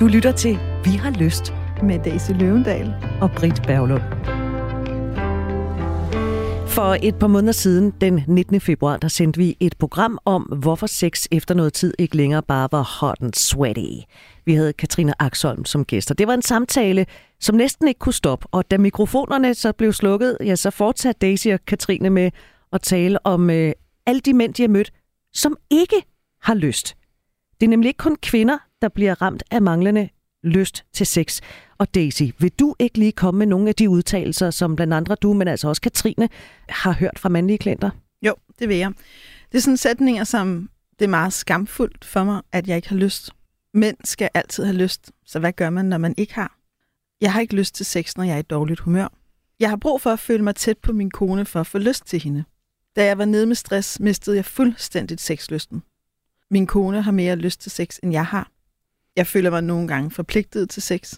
[0.00, 4.02] Du lytter til Vi har lyst med Daisy Løvendal og Britt Berglund.
[6.68, 8.60] For et par måneder siden, den 19.
[8.60, 12.68] februar, der sendte vi et program om, hvorfor sex efter noget tid ikke længere bare
[12.72, 14.04] var hot and sweaty.
[14.44, 17.06] Vi havde Katrine Axholm som gæst, og det var en samtale,
[17.40, 18.46] som næsten ikke kunne stoppe.
[18.50, 22.30] Og da mikrofonerne så blev slukket, ja, så fortsatte Daisy og Katrine med
[22.72, 23.72] at tale om øh,
[24.06, 24.92] alle de mænd, de har mødt,
[25.32, 25.96] som ikke
[26.42, 26.96] har lyst.
[27.60, 30.08] Det er nemlig ikke kun kvinder, der bliver ramt af manglende
[30.42, 31.40] lyst til sex.
[31.78, 35.14] Og Daisy, vil du ikke lige komme med nogle af de udtalelser, som blandt andre
[35.14, 36.28] du, men altså også Katrine,
[36.68, 37.90] har hørt fra mandlige klienter?
[38.22, 38.92] Jo, det vil jeg.
[39.52, 42.96] Det er sådan sætninger, som det er meget skamfuldt for mig, at jeg ikke har
[42.96, 43.30] lyst.
[43.74, 46.56] Mænd skal altid have lyst, så hvad gør man, når man ikke har?
[47.20, 49.08] Jeg har ikke lyst til sex, når jeg er i dårligt humør.
[49.60, 52.06] Jeg har brug for at føle mig tæt på min kone for at få lyst
[52.06, 52.44] til hende.
[52.96, 55.82] Da jeg var nede med stress, mistede jeg fuldstændigt sexlysten.
[56.50, 58.50] Min kone har mere lyst til sex, end jeg har.
[59.16, 61.14] Jeg føler mig nogle gange forpligtet til sex.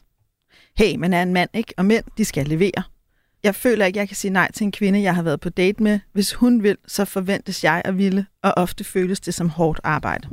[0.77, 1.75] Hey, man er en mand, ikke?
[1.77, 2.83] Og mænd, de skal levere.
[3.42, 5.83] Jeg føler ikke, jeg kan sige nej til en kvinde, jeg har været på date
[5.83, 6.00] med.
[6.12, 10.28] Hvis hun vil, så forventes jeg at ville, og ofte føles det som hårdt arbejde.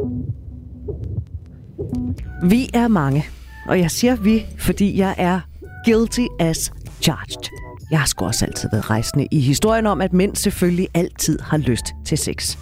[2.44, 3.26] Vi er mange,
[3.68, 5.42] og jeg siger vi, fordi jeg er
[5.86, 7.50] guilty as charged.
[7.92, 11.58] Jeg har sgu også altid været rejsende i historien om, at mænd selvfølgelig altid har
[11.58, 12.58] lyst til sex.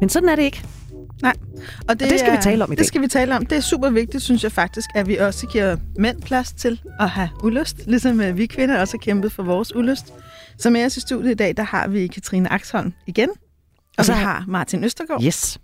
[0.00, 0.62] Men sådan er det ikke.
[1.22, 1.34] Nej.
[1.88, 2.82] Og det, og det skal er, vi tale om i det dag.
[2.82, 3.46] Det skal vi tale om.
[3.46, 7.08] Det er super vigtigt, synes jeg faktisk, at vi også giver mænd plads til at
[7.08, 10.14] have ulyst, ligesom øh, vi kvinder også har kæmpet for vores ulyst.
[10.58, 13.36] Så med os i studiet i dag, der har vi Katrine Axholm igen, og,
[13.98, 15.24] og så har Martin Østergaard.
[15.24, 15.60] Yes.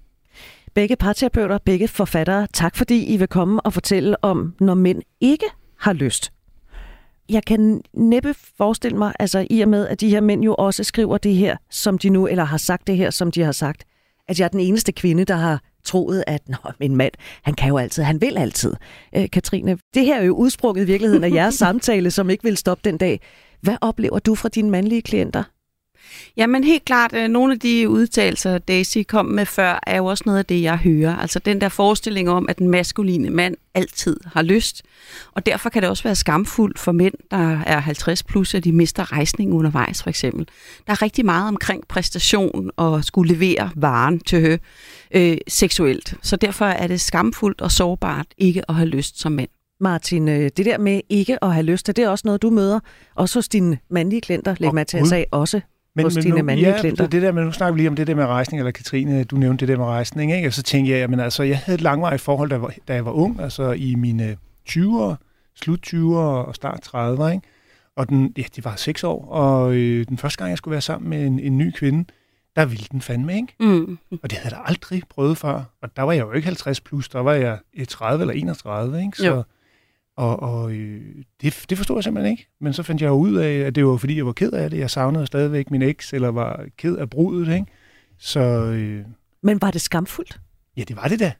[0.75, 2.47] Begge parterapeuter, begge forfattere.
[2.53, 5.47] Tak fordi I vil komme og fortælle om, når mænd ikke
[5.79, 6.33] har lyst.
[7.29, 10.85] Jeg kan næppe forestille mig, altså i og med, at de her mænd jo også
[10.85, 13.85] skriver det her, som de nu, eller har sagt det her, som de har sagt,
[14.33, 17.69] at jeg er den eneste kvinde, der har troet, at Nå, min mand, han kan
[17.69, 18.75] jo altid, han vil altid.
[19.17, 22.57] Øh, Katrine, det her er jo udsprunget i virkeligheden af jeres samtale, som ikke vil
[22.57, 23.21] stoppe den dag.
[23.61, 25.43] Hvad oplever du fra dine mandlige klienter?
[26.37, 30.23] Jamen helt klart, øh, nogle af de udtalelser, Daisy kom med før, er jo også
[30.27, 31.17] noget af det, jeg hører.
[31.17, 34.83] Altså den der forestilling om, at den maskuline mand altid har lyst.
[35.33, 38.73] Og derfor kan det også være skamfuldt for mænd, der er 50 plus, at de
[38.73, 40.49] mister rejsning undervejs for eksempel.
[40.87, 44.59] Der er rigtig meget omkring præstation og skulle levere varen til
[45.15, 46.15] øh, seksuelt.
[46.23, 49.49] Så derfor er det skamfuldt og sårbart ikke at have lyst som mænd.
[49.81, 52.81] Martin, øh, det der med ikke at have lyst, er det også noget, du møder
[53.15, 54.55] også hos dine mandlige klienter?
[54.59, 55.61] Læg mig til at sige også
[55.97, 57.07] men, hos men nu, mandlige ja, klienter.
[57.07, 59.37] Det der med, nu snakker vi lige om det der med rejsning, eller Katrine, du
[59.37, 60.49] nævnte det der med rejsning, ikke?
[60.49, 63.13] og så tænkte jeg, jamen altså, jeg havde et langvarigt forhold, da, da jeg var
[63.13, 64.37] ung, altså i mine
[64.71, 65.15] 20'ere,
[65.55, 67.47] slut 20'ere og start 30'ere, ikke?
[67.97, 70.81] og den, ja, det var 6 år, og øh, den første gang, jeg skulle være
[70.81, 72.05] sammen med en, en ny kvinde,
[72.57, 73.55] der ville den fandme, ikke?
[73.61, 73.99] Mm.
[74.23, 75.63] Og det havde jeg aldrig prøvet før.
[75.83, 79.17] Og der var jeg jo ikke 50 plus, der var jeg 30 eller 31, ikke?
[79.17, 79.43] Så, jo.
[80.17, 81.01] Og, og øh,
[81.43, 82.49] det, det forstod jeg simpelthen ikke.
[82.61, 84.71] Men så fandt jeg jo ud af, at det var fordi, jeg var ked af
[84.71, 84.79] det.
[84.79, 87.67] Jeg savnede stadigvæk min eks, eller var ked af brudet, ikke?
[88.19, 89.05] Så, øh,
[89.43, 90.41] Men var det skamfuldt?
[90.77, 91.33] Ja, det var det da.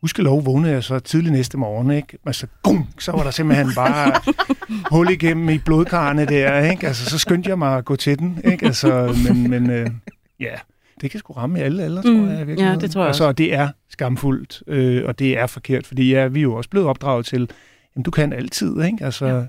[0.00, 2.18] Husk lov vågnede jeg så tidlig næste morgen, ikke?
[2.24, 4.12] Men så, gung, så var der simpelthen bare
[4.96, 6.86] hul igennem i blodkarne der, ikke?
[6.86, 8.66] Altså, så skyndte jeg mig at gå til den, ikke?
[8.66, 9.90] Altså, men, men øh,
[10.40, 10.54] ja,
[11.00, 12.48] det kan sgu ramme i alle aldre, tror Mm, jeg.
[12.48, 13.24] i ja, det tror jeg altså, også.
[13.24, 16.70] Og det er skamfuldt, øh, og det er forkert, fordi ja, vi er jo også
[16.70, 17.50] blevet opdraget til,
[17.98, 19.04] jamen du kan altid, ikke?
[19.04, 19.42] Altså, ja.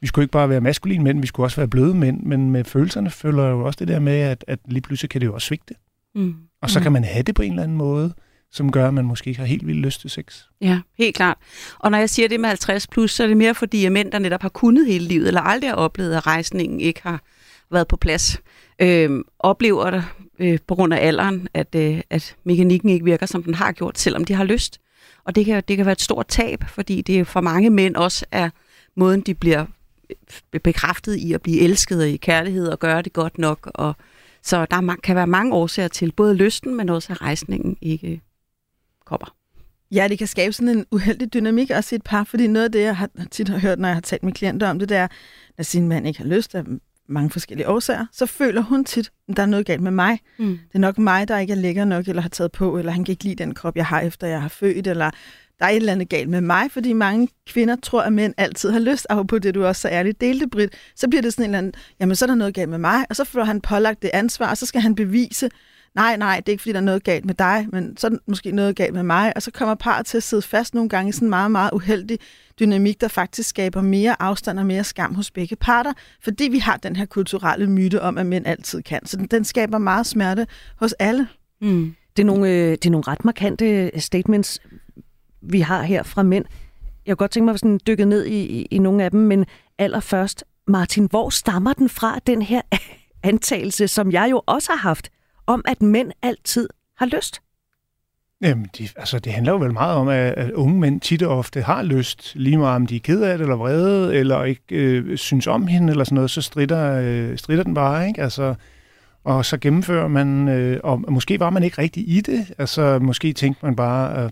[0.00, 2.64] vi skulle ikke bare være maskuline mænd, vi skulle også være bløde mænd, men med
[2.64, 5.46] følelserne følger jo også det der med, at, at lige pludselig kan det jo også
[5.46, 5.74] svigte.
[6.14, 6.34] Mm.
[6.62, 6.82] Og så Mm.
[6.82, 8.12] kan man have det på en eller anden måde,
[8.52, 10.42] som gør, at man måske ikke har helt vildt lyst til sex.
[10.60, 11.36] Ja, helt klart.
[11.78, 14.12] Og når jeg siger det med 50 plus, så er det mere fordi, at mænd,
[14.12, 17.22] der netop har kunnet hele livet, eller aldrig har oplevet, at rejsningen ikke har
[17.70, 18.40] været på plads,
[18.82, 20.04] øh, oplever det
[20.38, 23.98] øh, på grund af alderen, at, øh, at mekanikken ikke virker, som den har gjort,
[23.98, 24.80] selvom de har lyst.
[25.24, 28.26] Og det kan, det kan være et stort tab, fordi det for mange mænd også
[28.30, 28.50] er
[28.94, 29.66] måden, de bliver
[30.54, 33.70] øh, bekræftet i at blive elsket og i kærlighed og gøre det godt nok.
[33.74, 33.96] Og,
[34.42, 38.18] så der kan være mange årsager til både lysten, men også at rejsningen ikke øh,
[39.04, 39.34] kommer.
[39.92, 42.72] Ja, det kan skabe sådan en uheldig dynamik også i et par, fordi noget af
[42.72, 44.96] det, jeg har tit har hørt, når jeg har talt med klienter om det, det
[44.96, 45.08] er,
[45.56, 46.66] når sin mand ikke har lyst at
[47.10, 50.18] mange forskellige årsager, så føler hun tit, at der er noget galt med mig.
[50.38, 50.46] Mm.
[50.68, 53.04] Det er nok mig, der ikke er lækker nok, eller har taget på, eller han
[53.04, 55.10] kan ikke lide den krop, jeg har, efter jeg har født, eller
[55.58, 58.70] der er et eller andet galt med mig, fordi mange kvinder tror, at mænd altid
[58.70, 61.44] har lyst, og på det, du også så ærligt delte, Britt, så bliver det sådan
[61.44, 63.60] en eller anden, jamen så er der noget galt med mig, og så får han
[63.60, 65.50] pålagt det ansvar, og så skal han bevise,
[65.94, 68.08] nej, nej, det er ikke, fordi der er noget galt med dig, men så er
[68.08, 70.88] der måske noget galt med mig, og så kommer parret til at sidde fast nogle
[70.88, 72.18] gange i sådan en meget, meget uheldig
[72.60, 75.92] dynamik, der faktisk skaber mere afstand og mere skam hos begge parter,
[76.22, 79.06] fordi vi har den her kulturelle myte om, at mænd altid kan.
[79.06, 80.46] Så den, den skaber meget smerte
[80.76, 81.28] hos alle.
[81.60, 81.94] Mm.
[82.16, 83.64] Det, er nogle, øh, det er nogle ret markante
[83.94, 84.60] øh, statements,
[85.42, 86.44] vi har her fra mænd.
[87.06, 89.20] Jeg kunne godt tænke mig at sådan dykket ned i, i, i nogle af dem,
[89.20, 89.46] men
[89.78, 92.60] allerførst, Martin, hvor stammer den fra, den her
[93.22, 95.10] antagelse, som jeg jo også har haft,
[95.52, 97.40] om at mænd altid har lyst?
[98.42, 101.38] Jamen, de, altså, det handler jo vel meget om, at, at unge mænd tit og
[101.38, 104.62] ofte har lyst, lige meget om de er ked af det, eller vrede, eller ikke
[104.70, 108.22] øh, synes om hende, eller sådan noget, så strider, øh, strider den bare, ikke?
[108.22, 108.54] Altså,
[109.24, 113.32] og så gennemfører man, øh, og måske var man ikke rigtig i det, altså måske
[113.32, 114.24] tænkte man bare...
[114.24, 114.30] Øh,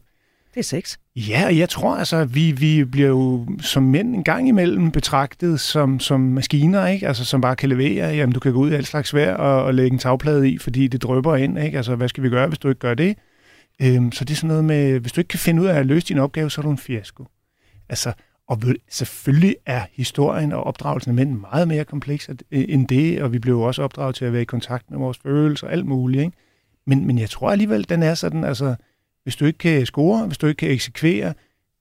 [0.59, 0.97] det er sex.
[1.17, 5.61] Ja, og jeg tror altså, vi, vi bliver jo som mænd en gang imellem betragtet
[5.61, 7.09] som, som maskiner, ikke?
[7.09, 8.15] Altså, som bare kan levere.
[8.15, 10.59] Jamen, du kan gå ud i alt slags vejr og, og lægge en tagplade i,
[10.59, 11.77] fordi det drøber ind, ikke?
[11.77, 13.17] Altså, hvad skal vi gøre, hvis du ikke gør det?
[13.83, 15.87] Øhm, så det er sådan noget med, hvis du ikke kan finde ud af at
[15.87, 17.27] løse din opgave, så er du en fiasko.
[17.89, 18.13] Altså,
[18.49, 23.33] og selvfølgelig er historien og opdragelsen af mænd meget mere kompleks øh, end det, og
[23.33, 26.21] vi blev også opdraget til at være i kontakt med vores følelser og alt muligt.
[26.21, 26.37] Ikke?
[26.87, 28.75] Men, men jeg tror alligevel, den er sådan, altså,
[29.29, 31.35] hvis du ikke kan score, hvis du ikke kan eksekvere,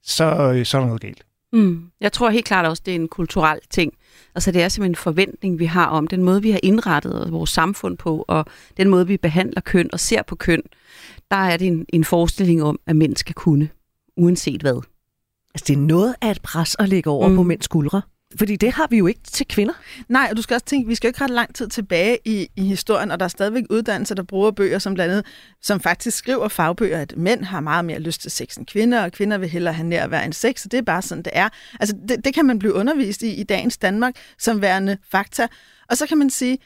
[0.04, 1.26] så, så er der noget galt.
[1.54, 1.84] Mm.
[2.02, 3.94] Jeg tror helt klart også, det er en kulturel ting.
[4.36, 7.50] Altså det er simpelthen en forventning, vi har om den måde, vi har indrettet vores
[7.50, 8.46] samfund på, og
[8.78, 10.62] den måde, vi behandler køn og ser på køn.
[11.32, 13.70] Der er det en, en forestilling om, at mænd skal kunne,
[14.18, 14.82] uanset hvad.
[15.54, 17.36] Altså det er noget af et pres at lægge over mm.
[17.36, 18.02] på mænds skuldre.
[18.36, 19.74] Fordi det har vi jo ikke til kvinder.
[20.10, 22.48] Nej, og du skal også tænke, vi skal jo ikke ret lang tid tilbage i,
[22.56, 25.26] i historien, og der er stadigvæk uddannelser, der bruger bøger som blandt andet,
[25.62, 29.12] som faktisk skriver fagbøger, at mænd har meget mere lyst til sex end kvinder, og
[29.12, 31.50] kvinder vil hellere have nær være en sex, og det er bare sådan, det er.
[31.80, 35.48] Altså, det, det kan man blive undervist i i dagens Danmark som værende fakta.
[35.90, 36.58] Og så kan man sige,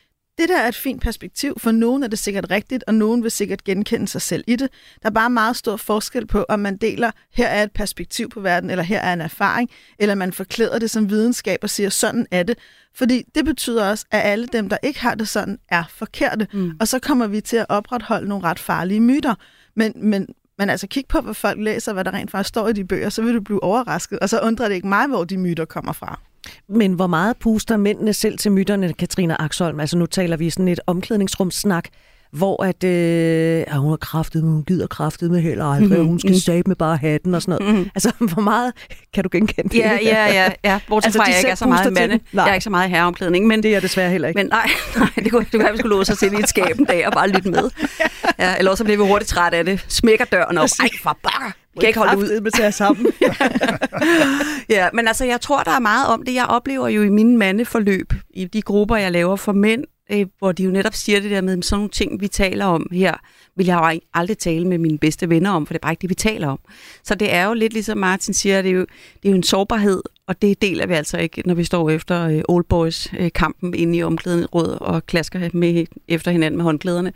[0.42, 1.54] det der er et fint perspektiv.
[1.58, 4.70] For nogen er det sikkert rigtigt, og nogen vil sikkert genkende sig selv i det.
[5.04, 8.40] Der er bare meget stor forskel på, om man deler, her er et perspektiv på
[8.40, 12.26] verden, eller her er en erfaring, eller man forklæder det som videnskab og siger, sådan
[12.32, 12.58] er det.
[12.96, 16.48] Fordi det betyder også, at alle dem, der ikke har det sådan, er forkerte.
[16.54, 16.72] Mm.
[16.80, 19.36] Og så kommer vi til at opretholde nogle ret farlige myter.
[19.76, 20.28] Men, men,
[20.58, 23.10] men altså kig på, hvad folk læser, hvad der rent faktisk står i de bøger,
[23.10, 24.20] så vil du blive overrasket.
[24.20, 26.20] Og så undrer det ikke mig, hvor de myter kommer fra.
[26.70, 29.80] Men hvor meget puster mændene selv til myterne, Katrine Axholm?
[29.80, 31.88] Altså nu taler vi sådan et omklædningsrumsnak,
[32.32, 36.02] hvor at, øh, ja, hun er kraftet, men hun gider kraftet med heller aldrig, mm-hmm.
[36.02, 36.64] og hun skal mm-hmm.
[36.68, 37.76] med bare hatten og sådan noget.
[37.76, 37.90] Mm-hmm.
[37.96, 38.74] Altså, hvor meget
[39.14, 39.80] kan du genkende det?
[39.80, 40.80] Ja, ja, ja, ja.
[40.88, 42.20] Bortset altså, fra, jeg ikke er så meget mande.
[42.34, 43.48] Jeg er ikke så meget herreomklædning.
[43.48, 44.38] Men, det er jeg desværre heller ikke.
[44.38, 46.50] Men nej, nej det kunne, det kunne være, vi skulle låse os ind i et
[46.50, 47.70] skab en dag og bare lytte med.
[48.40, 49.86] Ja, eller så bliver vi hurtigt træt af det.
[49.88, 50.70] Smækker døren op.
[50.80, 51.52] Ej, for bakker.
[51.80, 52.42] Kan ikke holde ud.
[52.42, 53.08] med til sammen.
[54.76, 56.34] ja, men altså, jeg tror, der er meget om det.
[56.34, 60.52] Jeg oplever jo i mine mandeforløb, i de grupper, jeg laver for mænd, øh, hvor
[60.52, 63.14] de jo netop siger det der med sådan nogle ting, vi taler om her,
[63.56, 66.02] vil jeg jo aldrig tale med mine bedste venner om, for det er bare ikke
[66.02, 66.60] det, vi taler om.
[67.04, 68.86] Så det er jo lidt ligesom Martin siger, det er jo,
[69.24, 72.28] det er jo en sårbarhed, og det deler vi altså ikke, når vi står efter
[72.28, 77.14] øh, Old Boys-kampen øh, inde i omklædningsrådet og klasker med, efter hinanden med håndklæderne.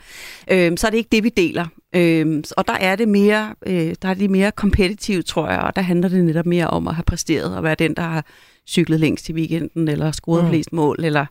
[0.51, 1.65] Øh, så er det ikke det, vi deler.
[1.95, 5.75] Øh, og der er det mere, øh, der er det mere kompetitivt, tror jeg, og
[5.75, 8.25] der handler det netop mere om at have præsteret og være den, der har
[8.67, 10.49] cyklet længst i weekenden, eller scoret mm.
[10.49, 11.25] flest mål, eller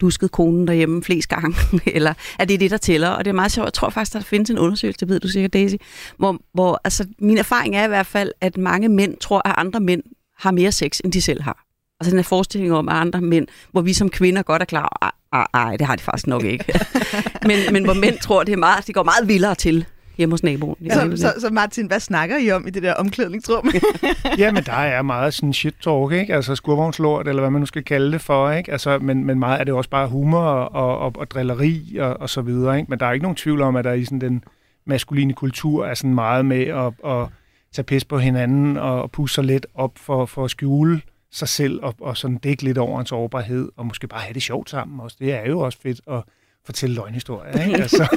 [0.00, 1.56] dusket konen derhjemme flest gange,
[1.96, 3.08] eller at det er det, der tæller.
[3.08, 3.64] Og det er meget sjovt.
[3.64, 5.74] Jeg tror faktisk, der findes en undersøgelse, ved du sikkert, Daisy,
[6.16, 9.80] hvor, hvor altså, min erfaring er i hvert fald, at mange mænd tror, at andre
[9.80, 10.02] mænd
[10.38, 11.64] har mere sex, end de selv har.
[12.00, 15.14] Altså den her forestilling om andre mænd, hvor vi som kvinder godt er klar,
[15.54, 16.64] ej, det har de faktisk nok ikke.
[17.48, 19.86] men, men hvor mænd tror, det, er meget, det går meget vildere til
[20.18, 20.76] hjemme hos naboen.
[20.90, 23.70] Så, så, så Martin, hvad snakker I om i det der omklædningsrum?
[24.38, 26.34] Jamen, der er meget sådan shit talk, ikke?
[26.34, 28.72] Altså skurvognslort, eller hvad man nu skal kalde det for, ikke?
[28.72, 32.30] Altså, men, men meget er det også bare humor og, og, og drilleri og, og
[32.30, 32.90] så videre, ikke?
[32.90, 34.44] Men der er ikke nogen tvivl om, at der i sådan den
[34.86, 37.26] maskuline kultur er sådan meget med at, at
[37.72, 41.00] tage pis på hinanden og, og pusse sig lidt op for, for at skjule
[41.32, 44.42] sig selv og, og sådan dække lidt over en sårbarhed, og måske bare have det
[44.42, 45.16] sjovt sammen også.
[45.20, 46.22] Det er jo også fedt at
[46.66, 47.64] fortælle løgnhistorier.
[47.64, 47.76] Ikke?
[47.82, 48.16] Altså,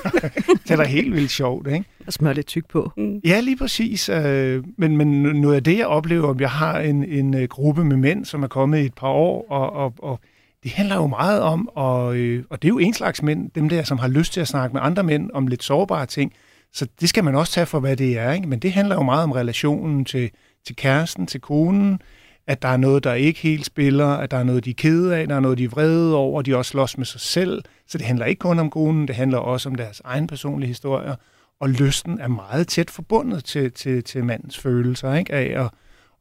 [0.64, 1.68] det er da helt vildt sjovt.
[1.68, 1.86] Ikke?
[2.08, 2.92] Og smøre lidt tyk på.
[2.98, 3.20] Mm.
[3.26, 4.10] Ja, lige præcis.
[4.10, 7.84] Øh, men, men noget af det, jeg oplever, om jeg har en, en øh, gruppe
[7.84, 10.20] med mænd, som er kommet i et par år, og, og, og
[10.64, 13.70] det handler jo meget om, og, øh, og det er jo en slags mænd, dem
[13.70, 16.34] der, som har lyst til at snakke med andre mænd om lidt sårbare ting.
[16.74, 18.32] Så det skal man også tage for, hvad det er.
[18.32, 18.48] Ikke?
[18.48, 20.32] Men det handler jo meget om relationen til,
[20.66, 22.02] til kæresten, til konen,
[22.48, 25.18] at der er noget, der ikke helt spiller, at der er noget, de er kede
[25.18, 27.64] af, der er noget, de er vrede over, de også slås med sig selv.
[27.88, 31.16] Så det handler ikke kun om konen, det handler også om deres egen personlige historier.
[31.60, 35.34] Og lysten er meget tæt forbundet til, til, til mandens følelser ikke?
[35.34, 35.70] af at,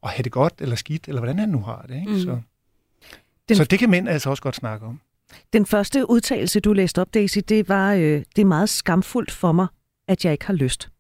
[0.03, 1.95] at have det godt eller skidt, eller hvordan han nu har det.
[1.95, 2.11] Ikke?
[2.13, 2.19] Mm.
[2.19, 2.41] Så,
[3.49, 5.01] den, så det kan mænd altså også godt snakke om.
[5.53, 9.53] Den første udtalelse, du læste op, Daisy, det var, øh, det er meget skamfuldt for
[9.53, 9.67] mig,
[10.09, 10.91] at jeg ikke har lyst.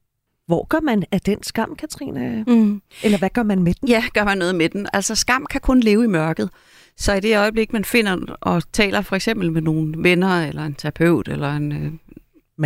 [0.50, 2.45] Hvor gør man af den skam, Katrine?
[2.47, 2.83] Mm.
[3.02, 3.88] Eller hvad gør man med den?
[3.88, 4.87] Ja, gør man noget med den.
[4.92, 6.50] Altså skam kan kun leve i mørket.
[6.97, 10.75] Så i det øjeblik, man finder og taler for eksempel med nogle venner, eller en
[10.75, 11.92] terapeut, eller en øh,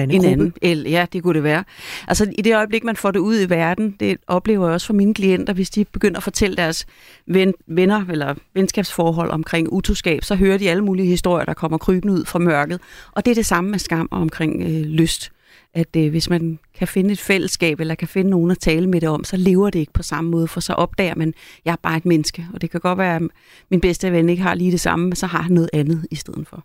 [0.02, 0.52] en anden.
[0.62, 1.64] El, ja, det kunne det være.
[2.08, 4.94] Altså i det øjeblik, man får det ud i verden, det oplever jeg også for
[4.94, 6.86] mine klienter, hvis de begynder at fortælle deres
[7.26, 12.14] ven, venner eller venskabsforhold omkring utroskab, så hører de alle mulige historier, der kommer krybende
[12.14, 12.80] ud fra mørket.
[13.12, 15.30] Og det er det samme med skam og omkring øh, lyst.
[15.74, 19.00] At øh, hvis man kan finde et fællesskab, eller kan finde nogen at tale med
[19.00, 21.72] det om, så lever det ikke på samme måde, for så opdager man, at jeg
[21.72, 22.46] er bare et menneske.
[22.54, 23.22] Og det kan godt være, at
[23.70, 26.14] min bedste ven ikke har lige det samme, men så har han noget andet i
[26.14, 26.64] stedet for.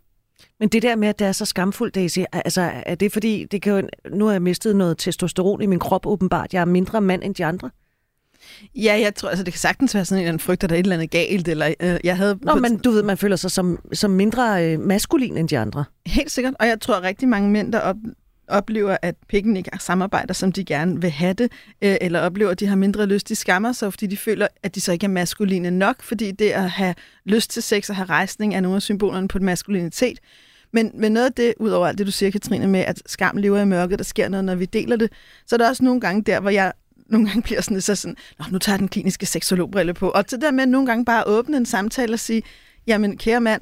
[0.60, 3.62] Men det der med, at det er så skamfuldt, Daisy, altså er det fordi, det
[3.62, 7.02] kan jo, nu har jeg mistet noget testosteron i min krop åbenbart, jeg er mindre
[7.02, 7.70] mand end de andre?
[8.76, 10.84] Ja, jeg tror, altså, det kan sagtens være sådan en frygt, at der er et
[10.84, 12.40] eller andet galt, eller øh, jeg havde...
[12.42, 15.84] Nå, men du ved, man føler sig som, som mindre øh, maskulin end de andre.
[16.06, 17.96] Helt sikkert, og jeg tror at rigtig mange mænd, der op,
[18.50, 21.52] oplever, at pikken ikke samarbejder, som de gerne vil have det,
[21.82, 24.76] øh, eller oplever, at de har mindre lyst, de skammer sig, fordi de føler, at
[24.76, 28.06] de så ikke er maskuline nok, fordi det at have lyst til sex og have
[28.06, 30.20] rejsning er nogle af symbolerne på maskulinitet.
[30.72, 33.60] Men, men noget af det, udover alt det, du siger, Katrine, med at skam lever
[33.60, 35.12] i mørket, der sker noget, når vi deler det,
[35.48, 36.74] så er der også nogle gange der, hvor jeg
[37.10, 40.10] nogle gange bliver sådan, så sådan, Nå, nu tager jeg den kliniske seksologbrille på.
[40.10, 42.44] Og til der med nogle gange bare åbne en samtale og sige,
[42.88, 43.62] jamen kære mand,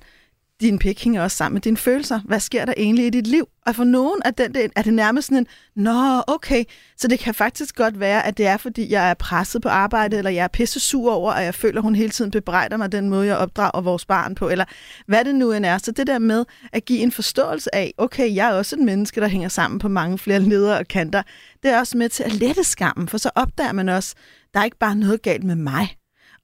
[0.62, 2.20] din pik hænger også sammen med dine følelser.
[2.26, 3.48] Hvad sker der egentlig i dit liv?
[3.66, 5.48] Og for nogen er, den, er det nærmest sådan en,
[5.84, 6.64] nå, okay,
[6.98, 10.18] så det kan faktisk godt være, at det er, fordi jeg er presset på arbejde,
[10.18, 12.92] eller jeg er pisse sur over, at jeg føler, at hun hele tiden bebrejder mig
[12.92, 14.66] den måde, jeg opdrager vores barn på, eller
[15.08, 15.78] hvad det nu end er.
[15.78, 19.22] Så det der med at give en forståelse af, okay, jeg er også et menneske,
[19.22, 21.24] der hænger sammen på mange flere ledere og kanter,
[21.64, 24.16] det er også med til at lette skammen, for så opdager man også,
[24.54, 25.97] der er ikke bare noget galt med mig.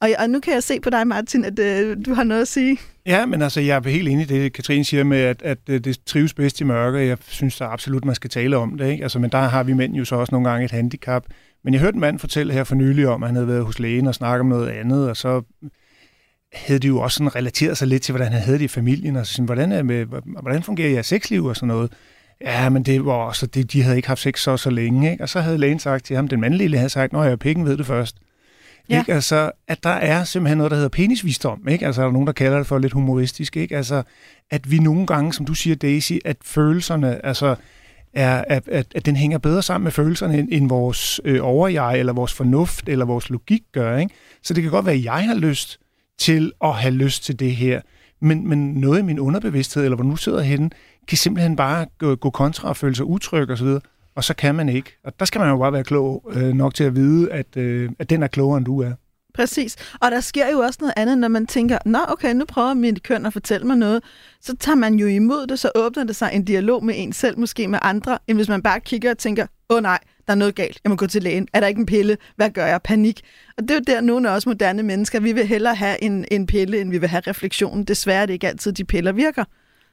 [0.04, 2.48] Og, og nu kan jeg se på dig, Martin, at øh, du har noget at
[2.48, 2.78] sige.
[3.06, 5.80] Ja, men altså, jeg er helt enig i det, Katrine siger med, at, at øh,
[5.80, 7.08] det trives bedst i mørke.
[7.08, 8.92] Jeg synes da absolut, man skal tale om det.
[8.92, 9.04] Ikke?
[9.04, 11.24] Altså, men der har vi mænd jo så også nogle gange et handicap.
[11.64, 13.80] Men jeg hørte en mand fortælle her for nylig om, at han havde været hos
[13.80, 15.42] lægen og snakket om noget andet, og så
[16.54, 19.16] havde de jo også sådan relateret sig lidt til, hvordan han havde det i familien,
[19.16, 20.06] og så sådan, hvordan, er med,
[20.42, 21.92] hvordan fungerer jeres sexliv og sådan noget.
[22.42, 25.12] Ja, men det var også, det, de havde ikke haft sex så, så længe.
[25.12, 25.24] Ikke?
[25.24, 27.66] Og så havde lægen sagt til ham, den mandlige havde sagt, når jeg er pikken
[27.66, 28.18] ved det først.
[28.90, 29.00] Ja.
[29.00, 29.14] Ikke?
[29.14, 31.68] Altså, at der er simpelthen noget, der hedder penisvisdom.
[31.68, 31.86] Ikke?
[31.86, 33.58] Altså, der nogen, der kalder det for lidt humoristisk.
[33.58, 33.78] Ikke?
[33.78, 34.04] Altså,
[34.52, 37.56] at vi nogle gange, som du siger, Daisy, at følelserne, altså,
[38.14, 42.00] er, at, at, at den hænger bedre sammen med følelserne, end, end vores øh, overjeg,
[42.00, 43.98] eller vores fornuft, eller vores logik gør.
[43.98, 44.14] Ikke?
[44.44, 45.80] Så det kan godt være, at jeg har lyst
[46.20, 47.82] til at have lyst til det her,
[48.22, 50.70] men, men noget i min underbevidsthed, eller hvor nu sidder henne,
[51.08, 53.68] kan simpelthen bare gå, gå kontra og føle sig utryg osv.,
[54.16, 54.98] og så kan man ikke.
[55.04, 57.90] Og der skal man jo bare være klog øh, nok til at vide, at, øh,
[58.00, 58.94] at den er klogere, end du er.
[59.34, 59.76] Præcis.
[60.02, 63.04] Og der sker jo også noget andet, når man tænker, nå okay, nu prøver mit
[63.04, 64.04] køn at fortælle mig noget.
[64.42, 67.40] Så tager man jo imod det, så åbner det sig en dialog med en selv,
[67.40, 70.38] måske med andre, end hvis man bare kigger og tænker, åh oh, nej, der er
[70.38, 71.48] noget galt, jeg må gå til lægen.
[71.54, 72.18] Er der ikke en pille?
[72.36, 72.82] Hvad gør jeg?
[72.82, 73.22] Panik.
[73.58, 76.26] Og det er jo der, nogle af os moderne mennesker, vi vil hellere have en,
[76.32, 77.84] en pille, end vi vil have refleksion.
[77.84, 79.44] Desværre er det ikke altid, de piller virker.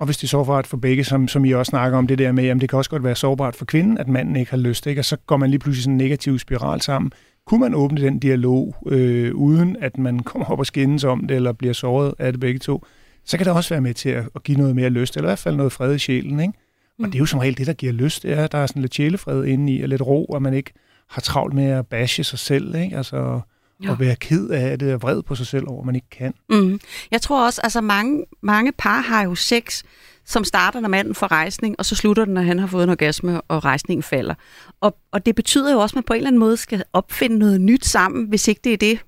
[0.01, 2.33] Og hvis det er sårbart for begge, som, som I også snakker om det der
[2.33, 4.87] med, jamen det kan også godt være sårbart for kvinden, at manden ikke har lyst,
[4.87, 5.01] ikke?
[5.01, 7.13] og så går man lige pludselig sådan en negativ spiral sammen.
[7.47, 11.35] Kunne man åbne den dialog, øh, uden at man kommer op og skændes om det,
[11.35, 12.85] eller bliver såret af det begge to,
[13.25, 15.31] så kan det også være med til at, at give noget mere lyst, eller i
[15.31, 16.41] hvert fald noget fred i sjælen.
[16.41, 16.53] Ikke?
[16.99, 18.67] Og det er jo som regel det, der giver lyst, det er, at der er
[18.67, 20.73] sådan lidt sjælefred inde i, og lidt ro, og man ikke
[21.09, 22.97] har travlt med at bashe sig selv, ikke?
[22.97, 23.41] Altså,
[23.83, 23.91] ja.
[23.91, 26.35] og være ked af det, og vred på sig selv over, man ikke kan.
[26.51, 26.81] Mm.
[27.11, 29.83] Jeg tror også, altså mange, mange par har jo sex,
[30.25, 32.91] som starter, når manden får rejsning, og så slutter den, når han har fået en
[32.91, 34.35] orgasme, og rejsningen falder.
[34.81, 37.39] Og, og det betyder jo også, at man på en eller anden måde skal opfinde
[37.39, 38.99] noget nyt sammen, hvis ikke det er det,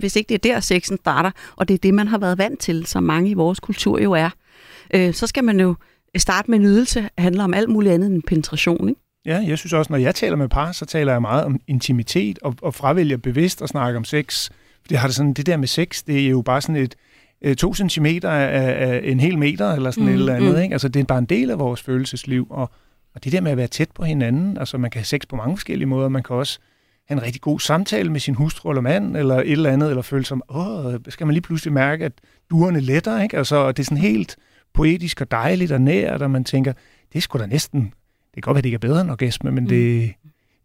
[0.00, 2.60] hvis ikke det er der, sexen starter, og det er det, man har været vant
[2.60, 4.30] til, som mange i vores kultur jo er.
[4.94, 5.74] Øh, så skal man jo
[6.16, 9.00] starte med nydelse, handler om alt muligt andet end penetration, ikke?
[9.26, 12.38] Ja, jeg synes også, når jeg taler med par, så taler jeg meget om intimitet
[12.42, 14.50] og, og fravælger bevidst at snakke om sex.
[14.82, 16.94] Fordi har det sådan, det der med sex, det er jo bare sådan et,
[17.42, 20.54] øh, to centimeter af, af en hel meter, eller sådan mm, et eller andet.
[20.54, 20.62] Mm.
[20.62, 20.72] Ikke?
[20.72, 22.70] Altså, det er bare en del af vores følelsesliv, og,
[23.14, 25.36] og det der med at være tæt på hinanden, altså man kan have sex på
[25.36, 26.58] mange forskellige måder, man kan også
[27.08, 30.02] have en rigtig god samtale med sin hustru eller mand, eller et eller andet, eller
[30.02, 32.12] føle som, åh, skal man lige pludselig mærke, at
[32.50, 33.36] duerne letter, ikke?
[33.36, 34.36] Altså, og det er sådan helt
[34.74, 36.72] poetisk og dejligt og nært, og man tænker,
[37.12, 37.92] det er sgu da næsten, det
[38.34, 39.68] kan godt være, det ikke er bedre end orgasme, men mm.
[39.68, 40.12] det,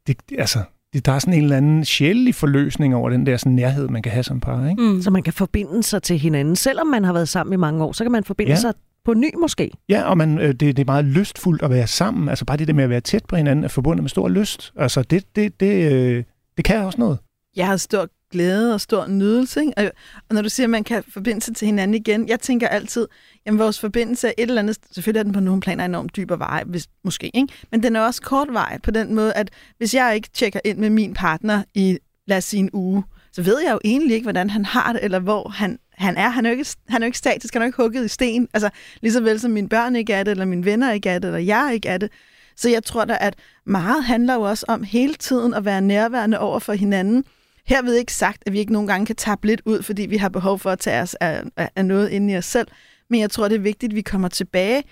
[0.08, 0.60] det, altså,
[0.94, 4.02] det, der er sådan en eller anden sjældelig forløsning over den der sådan nærhed, man
[4.02, 4.70] kan have som par.
[4.70, 4.82] Ikke?
[4.82, 5.02] Mm.
[5.02, 6.56] Så man kan forbinde sig til hinanden.
[6.56, 8.56] Selvom man har været sammen i mange år, så kan man forbinde ja.
[8.56, 8.74] sig
[9.06, 9.72] på ny måske.
[9.90, 12.30] Ja, og man, øh, det, det er meget lystfuldt at være sammen.
[12.30, 14.74] Altså bare det der med at være tæt på hinanden er forbundet med stor lyst.
[14.76, 16.24] Altså det, det, det, øh,
[16.58, 17.18] det kan også noget.
[17.56, 19.60] Jeg har stor glæde og stor nydelse.
[19.60, 19.91] Ikke?
[20.29, 23.07] Og når du siger, at man kan forbinde sig til hinanden igen, jeg tænker altid,
[23.48, 26.31] Jamen, vores forbindelse er et eller andet, selvfølgelig er den på nogle planer enormt dyb
[26.31, 27.53] og vej, hvis, måske, ikke?
[27.72, 30.77] men den er også kort vej på den måde, at hvis jeg ikke tjekker ind
[30.77, 34.25] med min partner i, lad os sige, en uge, så ved jeg jo egentlig ikke,
[34.25, 36.29] hvordan han har det, eller hvor han, han er.
[36.29, 38.07] Han er jo ikke, han er jo ikke statisk, han er jo ikke hugget i
[38.07, 38.48] sten.
[38.53, 38.69] Altså,
[39.01, 41.27] lige så vel som mine børn ikke er det, eller mine venner ikke er det,
[41.27, 42.12] eller jeg ikke er det.
[42.55, 46.39] Så jeg tror da, at meget handler jo også om hele tiden at være nærværende
[46.39, 47.24] over for hinanden.
[47.68, 50.30] Herved ikke sagt, at vi ikke nogle gange kan tabe lidt ud, fordi vi har
[50.30, 51.44] behov for at tage os af,
[51.76, 52.68] af noget inde i os selv.
[53.10, 54.84] Men jeg tror, det er vigtigt, at vi kommer tilbage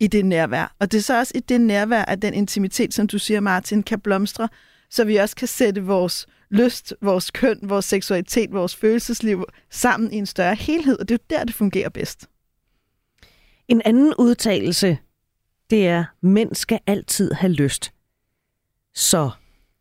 [0.00, 0.74] i det nærvær.
[0.78, 3.82] Og det er så også i det nærvær, at den intimitet, som du siger, Martin,
[3.82, 4.48] kan blomstre,
[4.90, 10.16] så vi også kan sætte vores lyst, vores køn, vores seksualitet, vores følelsesliv sammen i
[10.16, 12.26] en større helhed, og det er jo der, det fungerer bedst.
[13.68, 14.98] En anden udtalelse,
[15.70, 17.92] det er, mænd skal altid have lyst.
[18.94, 19.30] Så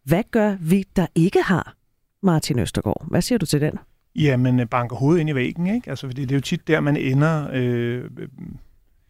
[0.04, 1.76] hvad gør vi, der ikke har?
[2.24, 3.79] Martin Østergaard, hvad siger du til den?
[4.15, 5.89] Jamen, øh, banker hovedet ind i væggen, ikke?
[5.89, 7.47] Altså, fordi det er jo tit der, man ender...
[7.53, 8.03] Øh,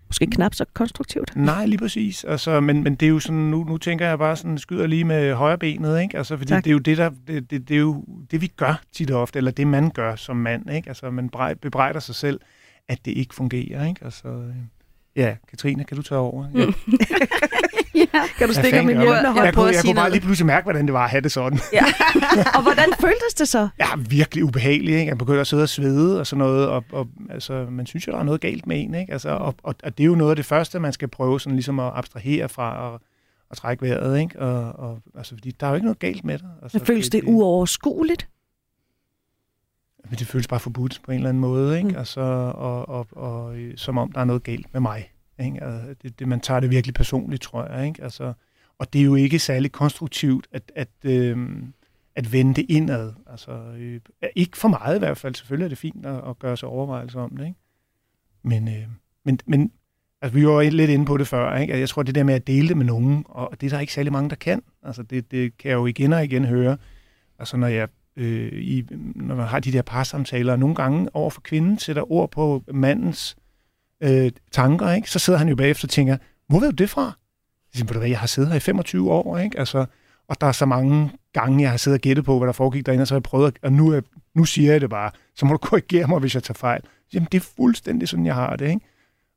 [0.09, 1.35] Måske knap så konstruktivt.
[1.35, 2.23] Nej, lige præcis.
[2.23, 5.03] Altså, men, men det er jo sådan, nu, nu tænker jeg bare sådan, skyder lige
[5.03, 6.17] med højre benet, ikke?
[6.17, 6.63] Altså, fordi tak.
[6.63, 9.21] det er jo det, der, det, det, det, er jo det, vi gør tit og
[9.21, 10.89] ofte, eller det, man gør som mand, ikke?
[10.89, 11.29] Altså, man
[11.61, 12.39] bebrejder sig selv,
[12.87, 14.05] at det ikke fungerer, ikke?
[14.05, 14.55] Altså, øh,
[15.15, 16.47] ja, Katrine, kan du tage over?
[16.55, 16.65] Ja.
[18.38, 20.86] Kan du stikke min hjælp med jeg, kunne, jeg kunne bare lige pludselig mærke, hvordan
[20.86, 21.59] det var at have det sådan.
[21.74, 21.83] Ja.
[22.55, 23.67] og hvordan føltes det så?
[23.79, 24.97] Ja, virkelig ubehageligt.
[24.97, 25.09] Ikke?
[25.09, 26.67] Jeg begyndte at sidde og svede og sådan noget.
[26.67, 28.95] Og, og, altså, man synes jo, der er noget galt med en.
[28.95, 29.13] Ikke?
[29.13, 31.55] Altså, og, og, og, det er jo noget af det første, man skal prøve sådan
[31.55, 33.01] ligesom at abstrahere fra og,
[33.50, 34.19] og trække vejret.
[34.19, 34.39] Ikke?
[34.39, 36.45] Og, og, altså, fordi der er jo ikke noget galt med det.
[36.63, 38.27] Altså, det føles det, det uoverskueligt?
[40.09, 41.77] Men det føles bare forbudt på en eller anden måde.
[41.77, 41.89] Ikke?
[41.89, 41.95] Mm.
[41.95, 45.12] Altså, og, og, og, og, som om der er noget galt med mig.
[45.39, 45.63] Ikke?
[45.63, 47.88] Altså, det, det, man tager det virkelig personligt, tror jeg.
[47.88, 48.03] Ikke?
[48.03, 48.34] Altså,
[48.79, 51.38] og det er jo ikke særlig konstruktivt at, at, øh,
[52.15, 53.13] at vende det indad.
[53.27, 54.00] Altså, øh,
[54.36, 55.36] ikke for meget i hvert fald.
[55.36, 57.46] Selvfølgelig er det fint at, at gøre sig overvejelser om det.
[57.46, 57.60] Ikke?
[58.44, 58.88] Men, øh,
[59.24, 59.72] men, men
[60.22, 61.58] altså, vi var lidt inde på det før.
[61.58, 61.74] Ikke?
[61.74, 63.79] Altså, jeg tror, det der med at dele det med nogen, og det er der
[63.79, 64.62] ikke særlig mange, der kan.
[64.84, 66.77] Altså, det, det kan jeg jo igen og igen høre.
[67.39, 71.29] Altså, når jeg øh, i, når man har de der parsamtaler, og nogle gange over
[71.29, 73.38] for kvinden sætter ord på mandens
[74.03, 75.11] øh, tanker, ikke?
[75.11, 77.17] så sidder han jo bagefter og tænker, hvor ved du det fra?
[77.75, 79.59] Jeg siger, jeg har siddet her i 25 år, ikke?
[79.59, 79.85] Altså,
[80.27, 82.85] og der er så mange gange, jeg har siddet og gættet på, hvad der foregik
[82.85, 84.01] derinde, og så har jeg prøvet, at, og nu, er,
[84.35, 86.81] nu siger jeg det bare, så må du korrigere mig, hvis jeg tager fejl.
[87.13, 88.86] Jamen, det er fuldstændig sådan, jeg har det, ikke?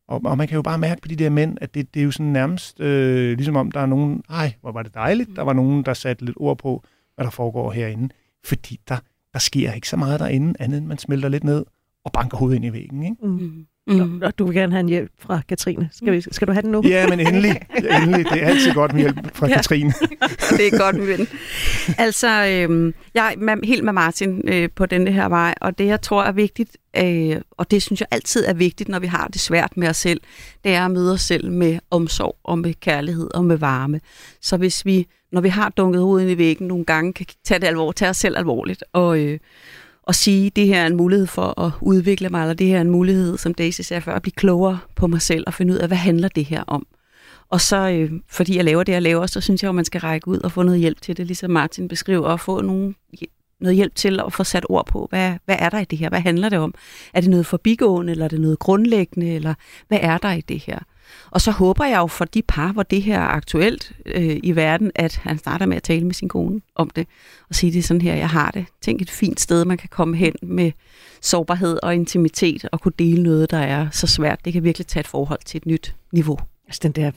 [0.08, 2.04] Og, og man kan jo bare mærke på de der mænd, at det, det er
[2.04, 5.42] jo sådan nærmest, øh, ligesom om der er nogen, ej, hvor var det dejligt, der
[5.42, 8.08] var nogen, der satte lidt ord på, hvad der foregår herinde.
[8.44, 8.96] Fordi der,
[9.32, 11.64] der sker ikke så meget derinde, andet end man smelter lidt ned
[12.04, 13.26] og banker hovedet ind i væggen, ikke?
[13.26, 13.66] Mm.
[13.86, 14.22] Mm.
[14.22, 15.88] Og du vil gerne have en hjælp fra Katrine.
[15.92, 16.82] Skal, vi, skal du have den nu?
[16.84, 17.60] Ja, men endelig.
[17.76, 18.24] endelig.
[18.32, 19.54] Det er altid godt med hjælp fra ja.
[19.54, 19.92] Katrine.
[20.58, 21.28] det er godt med den.
[21.98, 26.02] Altså, øh, jeg er helt med Martin øh, på denne her vej, og det jeg
[26.02, 29.40] tror er vigtigt, øh, og det synes jeg altid er vigtigt, når vi har det
[29.40, 30.20] svært med os selv,
[30.64, 34.00] det er at møde os selv med omsorg og med kærlighed og med varme.
[34.42, 37.66] Så hvis vi, når vi har dunket hovedet i væggen nogle gange, kan tage det
[37.66, 39.38] alvor, tage os selv alvorligt og, øh,
[40.08, 42.76] at sige, at det her er en mulighed for at udvikle mig, eller det her
[42.76, 45.72] er en mulighed, som Daisy sagde før, at blive klogere på mig selv og finde
[45.72, 46.86] ud af, hvad handler det her om.
[47.50, 50.00] Og så, øh, fordi jeg laver det, jeg laver, så synes jeg at man skal
[50.00, 52.94] række ud og få noget hjælp til det, ligesom Martin beskriver, og få nogle,
[53.60, 56.08] noget hjælp til at få sat ord på, hvad, hvad er der i det her?
[56.08, 56.74] Hvad handler det om?
[57.14, 59.54] Er det noget forbigående, eller er det noget grundlæggende, eller
[59.88, 60.78] hvad er der i det her?
[61.30, 64.56] Og så håber jeg jo for de par, hvor det her er aktuelt øh, i
[64.56, 67.06] verden, at han starter med at tale med sin kone om det,
[67.48, 68.66] og sige det sådan her, jeg har det.
[68.82, 70.72] Tænk et fint sted, man kan komme hen med
[71.20, 74.44] sårbarhed og intimitet, og kunne dele noget, der er så svært.
[74.44, 76.38] Det kan virkelig tage et forhold til et nyt niveau.
[76.66, 77.10] Altså den der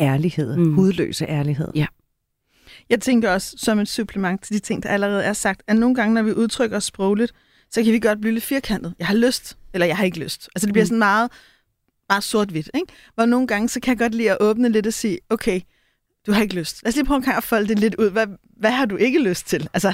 [0.00, 0.74] ærlighed, mm.
[0.74, 1.68] hudløse ærlighed.
[1.74, 1.86] Ja.
[2.90, 5.94] Jeg tænker også, som et supplement til de ting, der allerede er sagt, at nogle
[5.94, 7.32] gange, når vi udtrykker os sprogligt,
[7.70, 8.94] så kan vi godt blive lidt firkantet.
[8.98, 10.48] Jeg har lyst, eller jeg har ikke lyst.
[10.54, 10.88] Altså det bliver mm.
[10.88, 11.30] sådan meget
[12.08, 12.92] meget sort-hvidt, ikke?
[13.14, 15.60] Hvor nogle gange, så kan jeg godt lide at åbne lidt og sige, okay,
[16.26, 16.82] du har ikke lyst.
[16.82, 18.10] Lad os lige prøve at folde det lidt ud.
[18.10, 19.68] Hvad, hvad har du ikke lyst til?
[19.74, 19.92] Altså,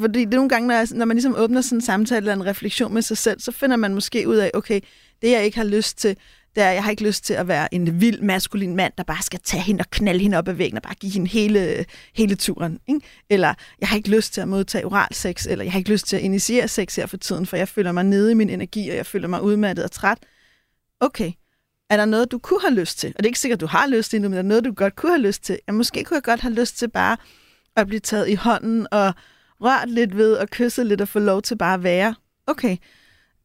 [0.00, 2.32] fordi det er nogle gange, når, jeg, når man ligesom åbner sådan en samtale eller
[2.32, 4.80] en refleksion med sig selv, så finder man måske ud af, okay,
[5.22, 6.16] det jeg ikke har lyst til,
[6.54, 9.22] det er, jeg har ikke lyst til at være en vild maskulin mand, der bare
[9.22, 12.34] skal tage hende og knalde hende op ad væggen og bare give hende hele, hele
[12.36, 12.78] turen.
[12.88, 13.00] Ikke?
[13.30, 16.06] Eller jeg har ikke lyst til at modtage oral sex, eller jeg har ikke lyst
[16.06, 18.88] til at initiere sex her for tiden, for jeg føler mig nede i min energi,
[18.88, 20.18] og jeg føler mig udmattet og træt
[21.04, 21.32] okay,
[21.90, 23.08] er der noget, du kunne have lyst til?
[23.08, 24.72] Og det er ikke sikkert, du har lyst til endnu, men er der noget, du
[24.72, 25.58] godt kunne have lyst til?
[25.68, 27.16] Ja, måske kunne jeg godt have lyst til bare
[27.76, 29.14] at blive taget i hånden og
[29.60, 32.14] rørt lidt ved og kysset lidt og få lov til bare at være.
[32.46, 32.76] Okay,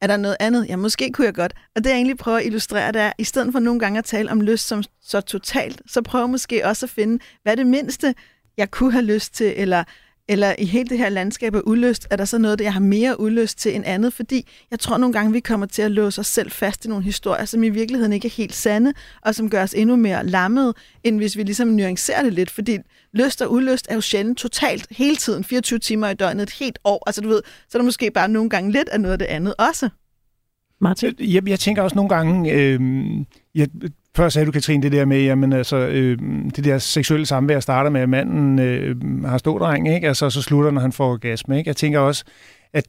[0.02, 0.70] er der noget andet?
[0.70, 1.54] Ja, måske kunne jeg godt.
[1.76, 4.06] Og det jeg egentlig prøver at illustrere, det er, i stedet for nogle gange at
[4.06, 7.56] tale om lyst som så totalt, så prøver jeg måske også at finde, hvad er
[7.56, 8.16] det mindste,
[8.58, 9.84] jeg kunne have lyst til, eller
[10.30, 12.80] eller i hele det her landskab af ulyst, er der så noget, der jeg har
[12.80, 16.22] mere ulyst til end andet, fordi jeg tror nogle gange, vi kommer til at låse
[16.22, 19.50] os selv fast i nogle historier, som i virkeligheden ikke er helt sande, og som
[19.50, 22.78] gør os endnu mere lammet, end hvis vi ligesom nuancerer det lidt, fordi
[23.14, 26.80] lyst og ulyst er jo sjældent totalt hele tiden, 24 timer i døgnet, et helt
[26.84, 29.20] år, altså du ved, så er der måske bare nogle gange lidt af noget af
[29.20, 29.90] det andet også.
[30.82, 31.16] Martin?
[31.20, 32.80] Jeg, jeg tænker også nogle gange, øh,
[33.56, 33.68] jeg,
[34.20, 36.18] før sagde du, Katrine, det der med, jamen altså, øh,
[36.56, 40.08] det der seksuelle samvær starter med, at manden øh, har stådreng, ikke?
[40.08, 41.68] Altså, så slutter, når han får orgasme, ikke?
[41.68, 42.24] Jeg tænker også,
[42.74, 42.86] at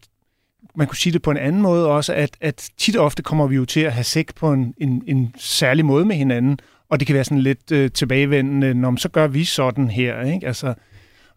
[0.74, 3.46] man kunne sige det på en anden måde også, at, at tit og ofte kommer
[3.46, 7.00] vi jo til at have sex på en, en, en særlig måde med hinanden, og
[7.00, 10.46] det kan være sådan lidt øh, tilbagevendende, når så gør vi sådan her, ikke?
[10.46, 10.74] Altså,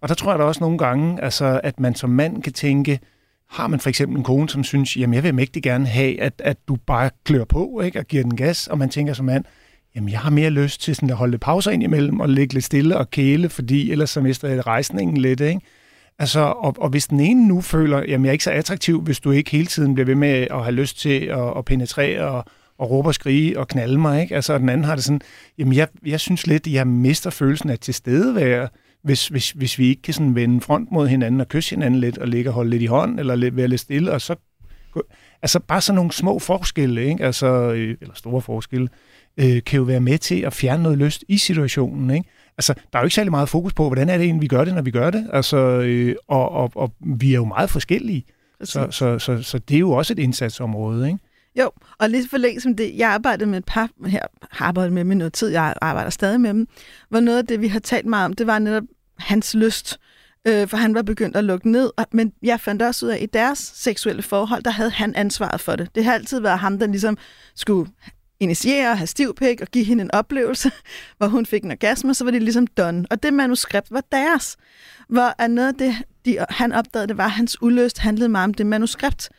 [0.01, 2.99] og der tror jeg da også nogle gange, altså, at man som mand kan tænke,
[3.49, 6.33] har man for eksempel en kone, som synes, jamen jeg vil mægtig gerne have, at,
[6.39, 9.45] at du bare klør på ikke, og giver den gas, og man tænker som mand,
[9.95, 12.65] jamen jeg har mere lyst til sådan at holde pauser ind imellem og ligge lidt
[12.65, 15.61] stille og kæle, fordi ellers så mister jeg rejsningen lidt, ikke?
[16.19, 19.19] Altså, og, og hvis den ene nu føler, jamen jeg er ikke så attraktiv, hvis
[19.19, 22.45] du ikke hele tiden bliver ved med at have lyst til at, at penetrere og,
[22.77, 24.35] og råbe og skrige og knalde mig, ikke?
[24.35, 25.21] Altså, og den anden har det sådan,
[25.57, 30.01] jamen jeg, jeg synes lidt, jeg mister følelsen af tilstedeværelse, hvis, hvis, hvis vi ikke
[30.01, 32.81] kan sådan vende front mod hinanden og kysse hinanden lidt, og ligge og holde lidt
[32.81, 34.35] i hånd, eller lidt, være lidt stille, og så...
[35.41, 37.25] Altså bare sådan nogle små forskelle, ikke?
[37.25, 38.87] Altså, øh, eller store forskelle,
[39.37, 42.29] øh, kan jo være med til at fjerne noget lyst i situationen, ikke?
[42.57, 44.65] Altså, der er jo ikke særlig meget fokus på, hvordan er det egentlig, vi gør
[44.65, 45.29] det, når vi gør det.
[45.33, 48.25] Altså, øh, og, og, og vi er jo meget forskellige.
[48.63, 51.19] Så, så, så, så det er jo også et indsatsområde, ikke?
[51.59, 54.93] Jo, og lidt for længe som det, jeg arbejdede med et par her, har arbejdet
[54.93, 56.67] med dem i noget tid, jeg arbejder stadig med dem,
[57.09, 58.83] hvor noget af det, vi har talt meget om, det var netop
[59.17, 59.99] hans lyst,
[60.47, 63.23] øh, for han var begyndt at lukke ned, men jeg fandt også ud af, at
[63.23, 65.95] i deres seksuelle forhold, der havde han ansvaret for det.
[65.95, 67.17] Det har altid været ham, der ligesom
[67.55, 67.91] skulle
[68.43, 70.71] initiere, have stivpæk og give hende en oplevelse,
[71.17, 73.05] hvor hun fik en orgasme, så var det ligesom done.
[73.11, 74.57] Og det manuskript var deres.
[75.09, 78.43] Hvor er noget af det, de, han opdagede, det var, at hans uløst handlede meget
[78.43, 79.29] om det manuskript.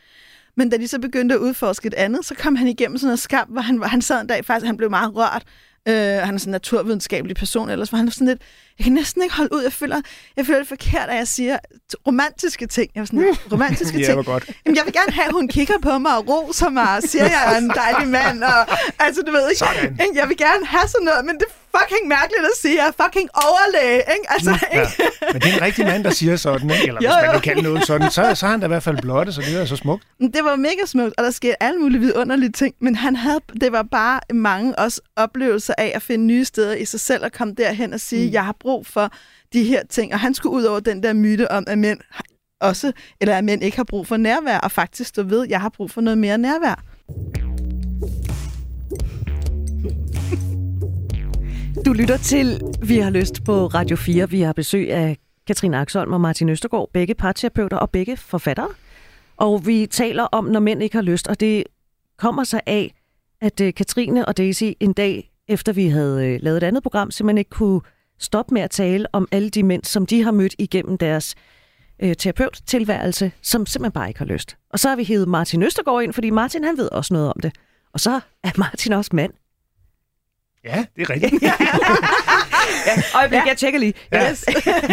[0.57, 3.19] Men da de så begyndte at udforske et andet, så kom han igennem sådan noget
[3.19, 5.43] skam, hvor han, han sad en dag faktisk, han blev meget rørt.
[5.88, 8.43] Øh, han er sådan en naturvidenskabelig person, ellers var han sådan lidt,
[8.79, 10.01] jeg kan næsten ikke holde ud, jeg føler,
[10.37, 11.59] jeg føler det forkert, at jeg siger
[12.07, 12.91] romantiske ting.
[12.95, 14.25] Jeg var sådan, romantiske Ja, ting.
[14.25, 14.51] godt.
[14.67, 17.25] Jamen, jeg vil gerne have, at hun kigger på mig og roser mig og siger,
[17.25, 18.43] at jeg er en dejlig mand.
[18.45, 18.61] Og,
[18.99, 19.99] altså, du ved ikke, Sådan.
[20.15, 23.05] Jeg vil gerne have sådan noget, men det er fucking mærkeligt at sige, jeg er
[23.05, 23.97] fucking overlæge.
[24.15, 24.27] Ikke?
[24.29, 24.81] Altså, Ja.
[24.81, 24.93] ikke?
[25.33, 26.87] Men det er en rigtig mand, der siger sådan, ikke?
[26.89, 27.33] Eller Jo, hvis man jo.
[27.33, 29.61] kan kalde noget sådan, så, så er han da i hvert fald blotte, så det
[29.61, 30.03] er så smukt.
[30.21, 33.73] Det var mega smukt, og der skete alle mulige vidunderlige ting, men han havde, det
[33.73, 37.55] var bare mange også oplevelser af at finde nye steder i sig selv og komme
[37.55, 38.33] derhen og sige, mm.
[38.33, 39.11] jeg har brug for
[39.53, 40.12] de her ting.
[40.12, 42.00] Og han skulle ud over den der myte om, at mænd
[42.61, 45.61] også, eller at mænd ikke har brug for nærvær, og faktisk stå ved, at jeg
[45.61, 46.85] har brug for noget mere nærvær.
[51.87, 54.31] Du lytter til Vi har lyst på Radio 4.
[54.31, 58.68] Vi har besøg af Katrine Axholm og Martin Østergaard, begge parterapeuter og begge forfattere.
[59.37, 61.64] Og vi taler om, når mænd ikke har lyst, og det
[62.18, 62.94] kommer sig af,
[63.40, 67.11] at øh, Katrine og Daisy en dag, efter vi havde øh, lavet et andet program,
[67.11, 67.81] simpelthen ikke kunne
[68.18, 71.35] stoppe med at tale om alle de mænd, som de har mødt igennem deres
[72.03, 74.57] øh, terapeuttilværelse, som simpelthen bare ikke har lyst.
[74.70, 77.40] Og så har vi hævet Martin Østergaard ind, fordi Martin han ved også noget om
[77.40, 77.53] det.
[77.92, 79.33] Og så er Martin også mand.
[80.64, 81.42] Ja, det er rigtigt.
[83.14, 83.49] Øjeblik, ja.
[83.49, 83.94] jeg tjekker lige.
[84.12, 84.31] Ja.
[84.31, 84.44] Yes.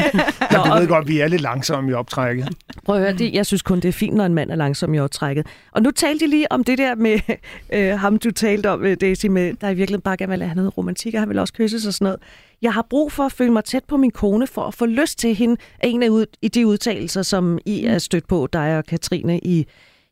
[0.51, 2.49] Nå, du ved godt, vi er lidt langsomme i optrækket.
[2.85, 4.93] Prøv at høre, det, jeg synes kun, det er fint, når en mand er langsom
[4.93, 5.47] i optrækket.
[5.71, 7.19] Og nu talte de lige om det der med
[7.73, 10.55] øh, ham, du talte om, øh, Daisy, med, der i virkeligheden bare gerne vil have
[10.55, 12.19] noget romantik, og han vil også kysses og sådan noget.
[12.61, 15.19] Jeg har brug for at føle mig tæt på min kone, for at få lyst
[15.19, 18.77] til hende, er en af ud, i de udtalelser, som I er stødt på, dig
[18.77, 19.65] og Katrine, i,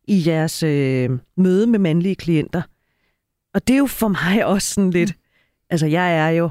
[0.07, 2.61] i jeres øh, møde med mandlige klienter.
[3.53, 5.13] Og det er jo for mig også sådan lidt...
[5.69, 6.49] Altså, jeg er jo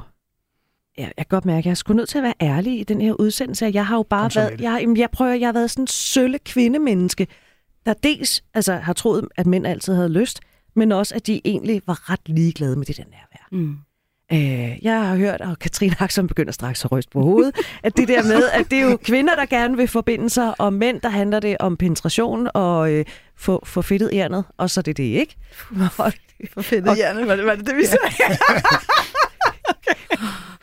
[0.98, 2.84] jeg, jeg kan godt mærke, at jeg er sgu nødt til at være ærlig i
[2.84, 3.70] den her udsendelse.
[3.74, 6.38] Jeg har jo bare været, jeg, jamen, jeg prøver, jeg har været sådan en sølle
[6.38, 7.26] kvindemenneske,
[7.87, 10.40] der dels altså, har troet, at mænd altid havde lyst,
[10.76, 13.48] men også, at de egentlig var ret ligeglade med det der nærvær.
[13.64, 13.76] Mm.
[14.32, 18.08] Øh, jeg har hørt, og Katrine Akson begynder straks at ryste på hovedet, at det
[18.08, 21.08] der med, at det er jo kvinder, der gerne vil forbinde sig, og mænd, der
[21.08, 23.04] handler det om penetration og øh,
[23.37, 25.37] få, få fedtet ærnet, og så er det det, ikke?
[25.98, 26.12] Og-
[26.54, 27.98] For fedt hjerne, var det, var det det, vi sagde?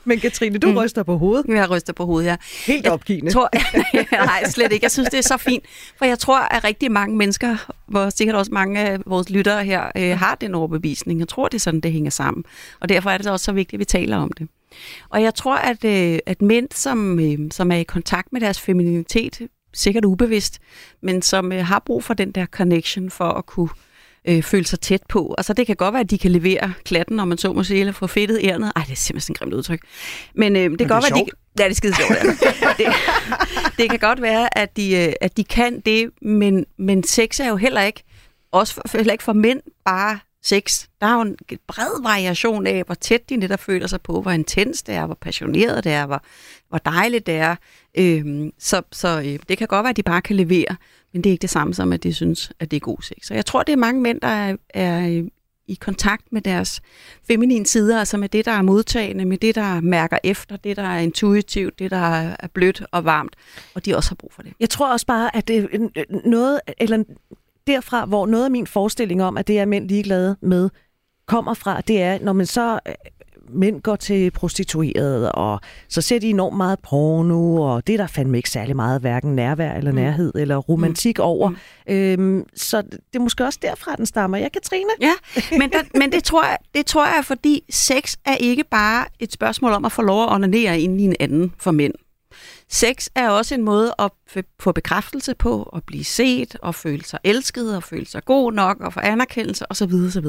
[0.06, 0.78] Men Katrine, du mm.
[0.78, 1.46] ryster på hovedet.
[1.48, 2.36] Jeg ryster på hovedet, ja.
[2.66, 3.32] Helt opgivende.
[3.32, 3.50] tror,
[4.26, 4.84] nej, slet ikke.
[4.84, 5.64] Jeg synes, det er så fint.
[5.98, 9.92] For jeg tror, at rigtig mange mennesker, hvor sikkert også mange af vores lyttere her,
[9.98, 11.20] øh, har den overbevisning.
[11.20, 12.44] Jeg tror, det er sådan, det hænger sammen.
[12.80, 14.48] Og derfor er det også så vigtigt, at vi taler om det.
[15.10, 18.62] Og jeg tror, at, øh, at mænd, som, øh, som er i kontakt med deres
[18.62, 19.42] femininitet,
[19.74, 20.60] sikkert ubevidst,
[21.02, 23.95] men som øh, har brug for den der connection for at kunne øh,
[24.44, 25.36] føle sig tæt på.
[25.38, 27.80] Altså det kan godt være, at de kan levere klatten, når man så må sige,
[27.80, 28.72] eller få fedtet ærnet.
[28.76, 29.80] Ej, det er simpelthen et grimt udtryk.
[30.34, 31.32] Men øh, det kan det godt være, at de...
[31.60, 32.12] Ja, det er skide sjovt.
[32.12, 32.28] Ja.
[32.86, 32.94] det,
[33.78, 37.48] det kan godt være, at de, øh, at de kan det, men, men sex er
[37.50, 38.04] jo heller ikke,
[38.52, 40.86] også for, heller ikke for mænd, bare sex.
[41.02, 44.32] Der er jo en bred variation af, hvor tæt de netop føler sig på, hvor
[44.32, 46.24] intens det er, hvor passioneret det er, hvor,
[46.70, 47.56] hvor dejligt det er.
[47.98, 50.76] Øhm, så så øh, det kan godt være, at de bare kan levere,
[51.16, 53.18] men det er ikke det samme som, at de synes, at det er god sex.
[53.22, 55.24] Så jeg tror, det er mange mænd, der er, er øh,
[55.68, 56.82] i kontakt med deres
[57.28, 60.84] feminine sider, altså med det, der er modtagende, med det, der mærker efter, det, der
[60.84, 63.36] er intuitivt, det, der er blødt og varmt,
[63.76, 64.54] og de også har brug for det.
[64.60, 67.04] Jeg tror også bare, at det er øh, noget, eller
[67.68, 70.70] derfra, hvor noget af min forestilling om, at det er mænd ligeglade med,
[71.26, 72.94] kommer fra, det er, når man så øh,
[73.50, 78.08] mænd går til prostituerede, og så ser de enormt meget porno, og det er der
[78.08, 79.96] fandme ikke særlig meget, hverken nærvær eller mm.
[79.96, 80.42] nærhed mm.
[80.42, 81.24] eller romantik mm.
[81.24, 81.50] over.
[81.50, 81.94] Mm.
[81.94, 84.38] Øhm, så det er måske også derfra, den stammer.
[84.38, 84.90] Ja, Katrine?
[85.02, 85.14] Ja,
[85.60, 89.34] men, der, men det, tror jeg, det tror jeg, fordi sex er ikke bare et
[89.34, 91.94] spørgsmål om at få lov at onanere ind i en anden for mænd.
[92.70, 94.12] Sex er også en måde at
[94.60, 98.80] få bekræftelse på, at blive set, og føle sig elsket, og føle sig god nok,
[98.80, 99.94] og få anerkendelse osv.
[100.08, 100.28] osv.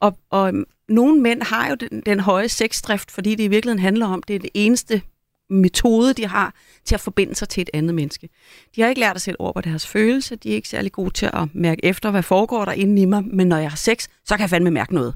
[0.00, 0.52] Og, og
[0.90, 4.36] nogle mænd har jo den, den høje sexdrift, fordi det i virkeligheden handler om, det
[4.36, 5.02] er det eneste
[5.50, 8.28] metode, de har til at forbinde sig til et andet menneske.
[8.76, 11.10] De har ikke lært at sætte ord på deres følelser, de er ikke særlig gode
[11.10, 14.08] til at mærke efter, hvad foregår der inde i mig, men når jeg har sex,
[14.24, 15.14] så kan jeg fandme mærke noget.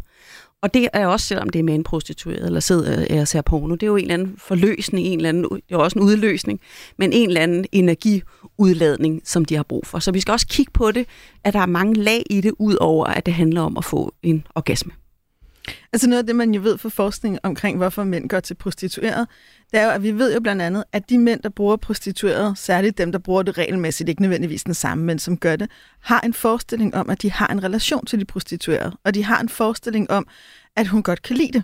[0.62, 3.74] Og det er også, selvom det er med en prostitueret eller sidder og ser porno,
[3.74, 6.60] det er jo en eller anden forløsning, en eller anden, det er også en udløsning,
[6.98, 9.98] men en eller anden energiudladning, som de har brug for.
[9.98, 11.06] Så vi skal også kigge på det,
[11.44, 14.14] at der er mange lag i det, ud over at det handler om at få
[14.22, 14.92] en orgasme.
[15.92, 19.29] Altså noget af det, man jo ved fra forskning omkring, hvorfor mænd går til prostitueret,
[19.72, 22.59] det er jo, at vi ved jo blandt andet, at de mænd, der bruger prostitueret,
[22.59, 26.20] særligt dem, der bruger det regelmæssigt, ikke nødvendigvis den samme, men som gør det, har
[26.20, 29.48] en forestilling om, at de har en relation til de prostituerede, og de har en
[29.48, 30.27] forestilling om,
[30.77, 31.62] at hun godt kan lide det.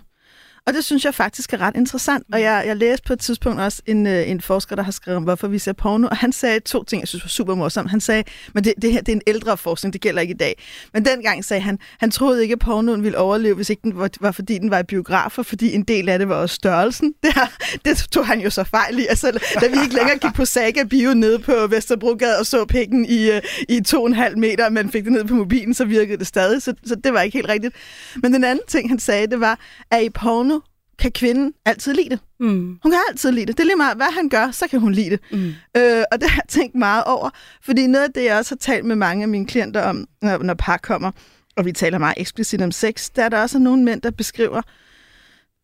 [0.67, 2.25] Og det synes jeg faktisk er ret interessant.
[2.33, 5.17] Og jeg, jeg læste på et tidspunkt også en, øh, en forsker, der har skrevet
[5.17, 7.89] om, hvorfor vi ser porno, og han sagde to ting, jeg synes var super morsomt.
[7.89, 10.37] Han sagde, men det, det her det er en ældre forskning, det gælder ikke i
[10.37, 10.63] dag.
[10.93, 14.09] Men dengang sagde han, han troede ikke, at pornoen ville overleve, hvis ikke den var,
[14.21, 17.13] var fordi den var i biografer, fordi en del af det var også størrelsen.
[17.23, 17.47] Det, her,
[17.85, 19.05] det tog han jo så fejl i.
[19.09, 23.05] Altså, da vi ikke længere gik på Saga Bio nede på Vesterbrogade og så pikken
[23.05, 25.73] i, øh, i to og en halv meter, og man fik det ned på mobilen,
[25.73, 26.61] så virkede det stadig.
[26.61, 27.75] Så, så det var ikke helt rigtigt.
[28.15, 29.59] Men den anden ting, han sagde, det var,
[29.91, 30.60] at i porno,
[31.01, 32.19] kan kvinden altid lide det.
[32.39, 32.79] Mm.
[32.83, 33.57] Hun kan altid lide det.
[33.57, 35.19] Det er lige meget, hvad han gør, så kan hun lide det.
[35.31, 35.53] Mm.
[35.77, 37.29] Øh, og det har jeg tænkt meget over.
[37.61, 40.37] Fordi noget af det, jeg også har talt med mange af mine klienter om, når,
[40.37, 41.11] når par kommer,
[41.57, 44.61] og vi taler meget eksplicit om sex, der er der også nogle mænd, der beskriver,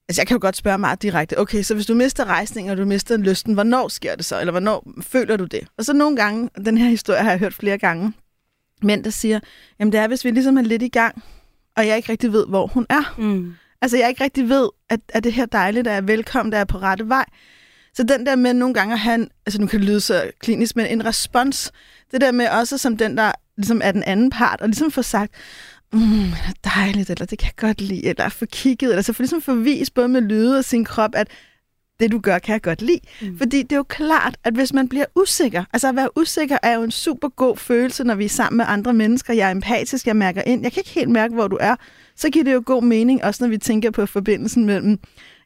[0.09, 1.39] Altså, jeg kan jo godt spørge meget direkte.
[1.39, 4.39] Okay, så hvis du mister rejsningen, og du mister lysten, hvornår sker det så?
[4.39, 5.67] Eller hvornår føler du det?
[5.77, 8.13] Og så nogle gange, den her historie har jeg hørt flere gange,
[8.81, 9.39] mænd, der siger,
[9.79, 11.23] jamen det er, hvis vi ligesom er lidt i gang,
[11.77, 13.15] og jeg ikke rigtig ved, hvor hun er.
[13.17, 13.53] Mm.
[13.81, 16.57] Altså, jeg ikke rigtig ved, at, at det her dejligt, at jeg er velkommen, der
[16.57, 17.25] er på rette vej.
[17.93, 20.31] Så den der med nogle gange at have en, altså nu kan det lyde så
[20.39, 21.71] klinisk, men en respons,
[22.11, 25.01] det der med også som den, der ligesom er den anden part, og ligesom få
[25.01, 25.31] sagt,
[25.93, 29.13] mm, det er dejligt, eller det kan jeg godt lide, eller få kigget, eller så
[29.13, 31.27] få ligesom forvist både med lyde og sin krop, at
[31.99, 32.99] det du gør, kan jeg godt lide.
[33.21, 33.37] Mm.
[33.37, 36.73] Fordi det er jo klart, at hvis man bliver usikker, altså at være usikker er
[36.73, 39.33] jo en super god følelse, når vi er sammen med andre mennesker.
[39.33, 40.63] Jeg er empatisk, jeg mærker ind.
[40.63, 41.75] Jeg kan ikke helt mærke, hvor du er.
[42.17, 44.99] Så giver det jo god mening, også når vi tænker på forbindelsen mellem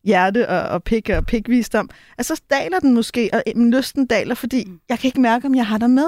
[0.04, 4.36] hjerte og, og pik og pikvisdom, at så daler den måske, og min lysten daler,
[4.36, 4.80] fordi mm.
[4.90, 6.08] jeg kan ikke mærke, om jeg har dig med.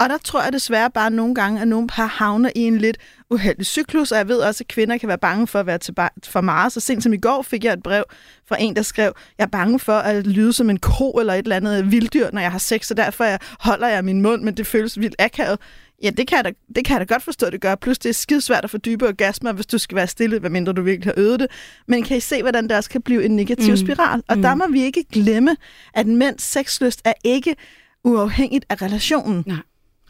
[0.00, 2.96] Og der tror jeg desværre bare nogle gange, at nogle par havner i en lidt
[3.30, 5.94] uheldig cyklus, og jeg ved også, at kvinder kan være bange for at være til
[6.24, 6.72] for meget.
[6.72, 8.04] Så sent som i går fik jeg et brev
[8.48, 11.38] fra en, der skrev, jeg er bange for at lyde som en ko eller et
[11.38, 13.24] eller andet vilddyr, når jeg har sex, så derfor
[13.60, 15.58] holder jeg min mund, men det føles vildt akavet.
[16.02, 17.74] Ja, det kan, jeg da, det kan jeg da godt forstå, at det gør.
[17.74, 20.72] Plus det er skidesvært at få dybe orgasmer, hvis du skal være stille, hvad mindre
[20.72, 21.48] du virkelig har øvet det.
[21.86, 23.76] Men kan I se, hvordan det også kan blive en negativ mm.
[23.76, 24.22] spiral?
[24.28, 24.42] Og mm.
[24.42, 25.56] der må vi ikke glemme,
[25.94, 27.56] at mænds sexlyst er ikke
[28.04, 29.44] uafhængigt af relationen.
[29.46, 29.56] Nej.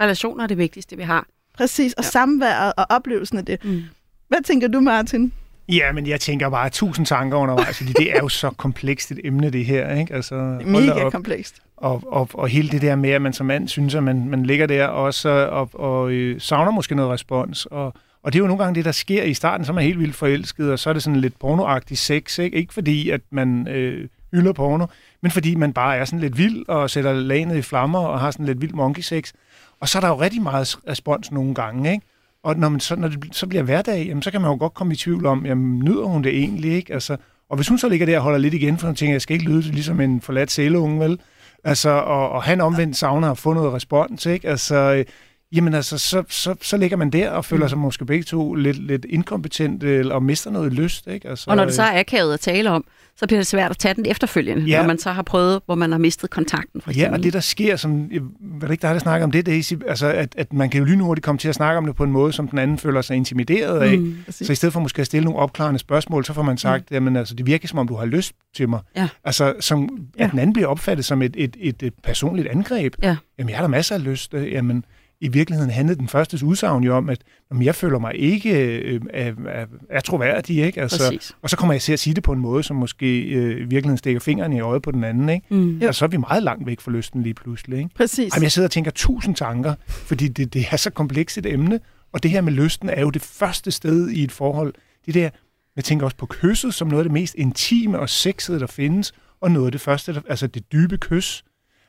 [0.00, 1.26] Relationer er det vigtigste, vi har.
[1.54, 2.10] Præcis, og ja.
[2.10, 3.64] samværet og oplevelsen af det.
[3.64, 3.82] Mm.
[4.28, 5.32] Hvad tænker du, Martin?
[5.68, 9.20] Ja, men jeg tænker bare tusind tanker undervejs, fordi det er jo så komplekst et
[9.24, 9.94] emne, det her.
[9.94, 10.14] Ikke?
[10.14, 11.12] Altså, Mega op.
[11.12, 11.62] komplekst.
[11.80, 14.46] Og, og, og hele det der med, at man som mand synes, at man, man
[14.46, 17.66] ligger der også og, og øh, savner måske noget respons.
[17.66, 19.84] Og, og det er jo nogle gange det, der sker i starten, så er man
[19.84, 22.38] helt vildt forelsket, og så er det sådan lidt pornoagtig sex.
[22.38, 24.86] Ikke, ikke fordi, at man øh, hylder porno,
[25.22, 28.30] men fordi man bare er sådan lidt vild og sætter lanet i flammer og har
[28.30, 29.32] sådan lidt vild monkey sex.
[29.80, 32.06] Og så er der jo rigtig meget respons nogle gange, ikke?
[32.42, 34.74] Og når, man så, når det så bliver hverdag, jamen, så kan man jo godt
[34.74, 36.92] komme i tvivl om, jamen, nyder hun det egentlig, ikke?
[36.92, 37.16] Altså,
[37.48, 39.34] og hvis hun så ligger der og holder lidt igen, for hun tænker, jeg skal
[39.34, 41.18] ikke lyde ligesom en forladt sæleunge, vel?
[41.64, 44.48] Altså, og, og han omvendt savner at få noget respons, ikke?
[44.48, 45.04] Altså, øh,
[45.52, 47.68] jamen altså, så, så, så ligger man der og føler mm.
[47.68, 51.28] sig måske begge to lidt, lidt inkompetent og mister noget lyst, ikke?
[51.28, 52.84] Altså, og når det så er akavet at tale om,
[53.16, 54.80] så bliver det svært at tage den efterfølgende, ja.
[54.80, 56.80] når man så har prøvet, hvor man har mistet kontakten.
[56.80, 59.46] For ja, og det der sker, som, jeg ved ikke, der der snakker om det,
[59.46, 62.04] Daisy, altså at, at man kan jo lynhurtigt komme til at snakke om det på
[62.04, 63.98] en måde, som den anden føler sig intimideret af.
[63.98, 66.90] Mm, så i stedet for måske at stille nogle opklarende spørgsmål, så får man sagt,
[66.90, 66.94] mm.
[66.94, 68.80] jamen altså, det virker som om, du har lyst til mig.
[68.96, 69.08] Ja.
[69.24, 69.82] Altså, som,
[70.14, 70.28] at ja.
[70.30, 72.94] den anden bliver opfattet som et, et, et, et personligt angreb.
[73.02, 73.16] Ja.
[73.38, 74.34] Jamen, jeg har da masser af lyst.
[74.34, 74.84] Jamen,
[75.20, 77.18] i virkeligheden handlede den første udsagn jo om, at
[77.50, 80.80] jamen, jeg føler mig ikke øh, er, er, troværdig, ikke?
[80.80, 81.36] Altså, Præcis.
[81.42, 83.54] og så kommer jeg til at sige det på en måde, som måske øh, i
[83.54, 85.54] virkeligheden stikker fingeren i øjet på den anden, ikke?
[85.54, 85.82] Mm.
[85.88, 87.90] Og så er vi meget langt væk fra lysten lige pludselig, ikke?
[87.94, 88.34] Præcis.
[88.34, 91.80] Jamen, jeg sidder og tænker tusind tanker, fordi det, det er så komplekst et emne,
[92.12, 94.74] og det her med lysten er jo det første sted i et forhold.
[95.06, 95.30] Det der,
[95.76, 99.12] jeg tænker også på kysset som noget af det mest intime og sexede, der findes,
[99.40, 101.44] og noget af det første, der, altså det dybe kys.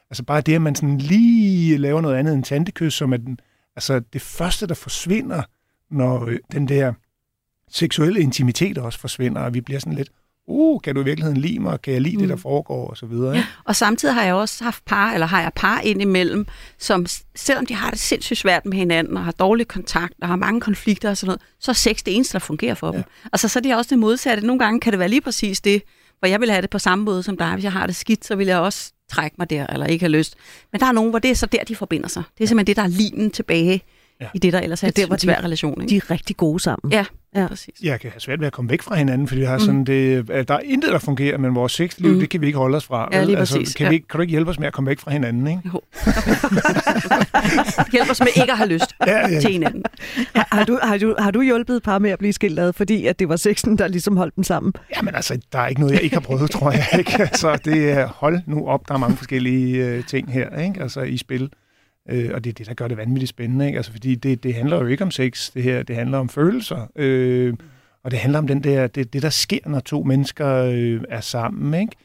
[0.09, 3.39] Altså bare det, at man sådan lige laver noget andet end tantekys, som er den,
[3.75, 5.43] altså det første, der forsvinder,
[5.91, 6.93] når øh, den der
[7.71, 10.09] seksuelle intimitet også forsvinder, og vi bliver sådan lidt,
[10.47, 12.21] uh, kan du i virkeligheden lide mig, kan jeg lide mm.
[12.21, 13.35] det, der foregår, og så videre.
[13.35, 13.47] Ikke?
[13.63, 17.73] Og samtidig har jeg også haft par, eller har jeg par indimellem, som selvom de
[17.73, 21.17] har det sindssygt svært med hinanden, og har dårlig kontakt, og har mange konflikter og
[21.17, 22.93] sådan noget, så er sex det eneste, der fungerer for ja.
[22.93, 23.03] dem.
[23.33, 24.47] Altså så er det også det modsatte.
[24.47, 25.83] Nogle gange kan det være lige præcis det,
[26.19, 27.53] hvor jeg vil have det på samme måde som dig.
[27.53, 30.11] Hvis jeg har det skidt, så vil jeg også trække mig der, eller ikke have
[30.11, 30.35] lyst.
[30.71, 32.23] Men der er nogen, hvor det er så der, de forbinder sig.
[32.37, 33.81] Det er simpelthen det, der er limen tilbage
[34.21, 34.27] Ja.
[34.33, 35.81] i det, der ellers er Det er der, hvor en de- svær relation.
[35.81, 35.89] Ikke?
[35.91, 36.91] De er rigtig gode sammen.
[36.91, 37.05] Ja,
[37.35, 37.41] Ja.
[37.41, 37.73] ja, præcis.
[37.83, 40.29] Jeg kan have svært ved at komme væk fra hinanden, fordi vi har sådan det,
[40.29, 42.13] at der er intet, der fungerer, men vores sexliv, mm.
[42.13, 42.19] Mm.
[42.19, 43.09] det kan vi ikke holde os fra.
[43.11, 43.89] Ja, lige altså, kan, ja.
[43.89, 45.47] vi ikke, kan du ikke hjælpe os med at komme væk fra hinanden?
[45.47, 45.61] Ikke?
[45.73, 45.81] Jo.
[47.91, 49.39] Hjælp os med ikke at have lyst Ja, ja.
[49.39, 49.83] til hinanden.
[50.35, 52.73] Har, har, du, har, du, har du hjulpet et par med at blive skilt ad,
[52.73, 54.73] fordi at det var sexen, der ligesom holdt dem sammen?
[54.95, 56.85] Jamen altså, der er ikke noget, jeg ikke har prøvet, tror jeg.
[56.99, 57.29] Ikke?
[57.33, 60.81] Så det er, hold nu op, der er mange forskellige øh, ting her ikke?
[60.81, 61.49] Altså, i spil.
[62.09, 63.65] Øh, og det er det, der gør det vanvittigt spændende.
[63.65, 63.77] Ikke?
[63.77, 65.83] Altså, fordi det, det handler jo ikke om sex, det her.
[65.83, 66.91] Det handler om følelser.
[66.95, 67.53] Øh,
[68.03, 71.21] og det handler om den der, det, det der sker, når to mennesker øh, er
[71.21, 71.81] sammen.
[71.81, 71.95] Ikke?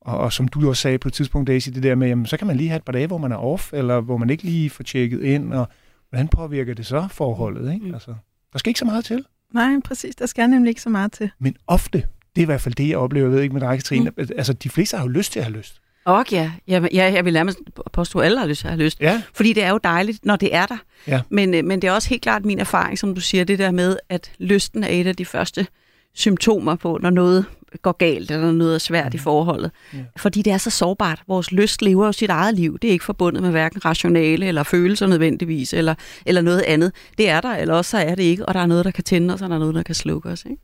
[0.00, 2.36] Og, og som du også sagde på et tidspunkt, Daisy, det der med, jamen, så
[2.36, 4.44] kan man lige have et par dage, hvor man er off, eller hvor man ikke
[4.44, 5.68] lige får tjekket ind, og
[6.08, 7.74] hvordan påvirker det så forholdet?
[7.74, 7.86] Ikke?
[7.86, 7.94] Mm.
[7.94, 8.14] Altså,
[8.52, 9.24] der skal ikke så meget til.
[9.54, 10.16] Nej, præcis.
[10.16, 11.30] Der skal nemlig ikke så meget til.
[11.38, 11.98] Men ofte,
[12.36, 14.26] det er i hvert fald det, jeg oplever, jeg ved ikke med dig, Katrine, mm.
[14.36, 15.80] altså de fleste har jo lyst til at have lyst.
[16.04, 17.58] Og ja, ja, ja, jeg vil nærmest
[17.92, 19.00] påstå, at alle har lyst, har lyst.
[19.00, 20.76] Ja, Fordi det er jo dejligt, når det er der.
[21.06, 21.20] Ja.
[21.28, 23.70] Men, øh, men det er også helt klart min erfaring, som du siger, det der
[23.70, 25.66] med, at lysten er et af de første
[26.14, 27.44] symptomer på, når noget
[27.82, 29.70] går galt, eller noget er svært i forholdet.
[29.94, 29.98] Ja.
[30.16, 31.22] Fordi det er så sårbart.
[31.28, 32.78] Vores lyst lever jo sit eget liv.
[32.78, 35.94] Det er ikke forbundet med hverken rationale eller følelser nødvendigvis, eller,
[36.26, 36.92] eller noget andet.
[37.18, 39.04] Det er der, eller også så er det ikke, og der er noget, der kan
[39.04, 40.44] tænde os, og der er noget, der kan slukke os.
[40.44, 40.62] Ikke?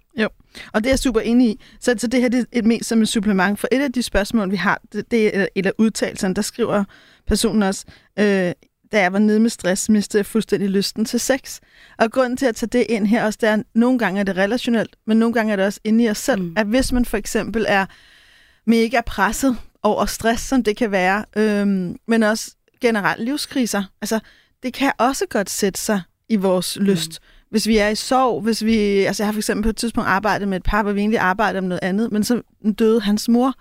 [0.73, 1.61] Og det er jeg super enig i.
[1.81, 3.59] Så, så det her det er et mest som et supplement.
[3.59, 6.85] For et af de spørgsmål, vi har, det, det er af udtalelserne, der skriver
[7.27, 7.85] personen også,
[8.19, 8.53] øh,
[8.93, 11.61] da jeg var nede med stress, mistede jeg fuldstændig lysten til sex.
[11.99, 14.25] Og grunden til at tage det ind her også, det er, at nogle gange er
[14.25, 16.43] det relationelt, men nogle gange er det også inde i os selv.
[16.43, 16.49] Mm.
[16.49, 16.55] Mm.
[16.57, 17.87] At hvis man for eksempel er
[18.67, 24.21] mega presset over stress, som det kan være, øhm, men også generelt livskriser, altså
[24.63, 27.21] det kan også godt sætte sig i vores lyst.
[27.51, 28.79] Hvis vi er i sorg, hvis vi...
[28.79, 31.21] Altså jeg har for eksempel på et tidspunkt arbejdet med et par, hvor vi egentlig
[31.21, 32.43] arbejdede om noget andet, men så
[32.79, 33.55] døde hans mor.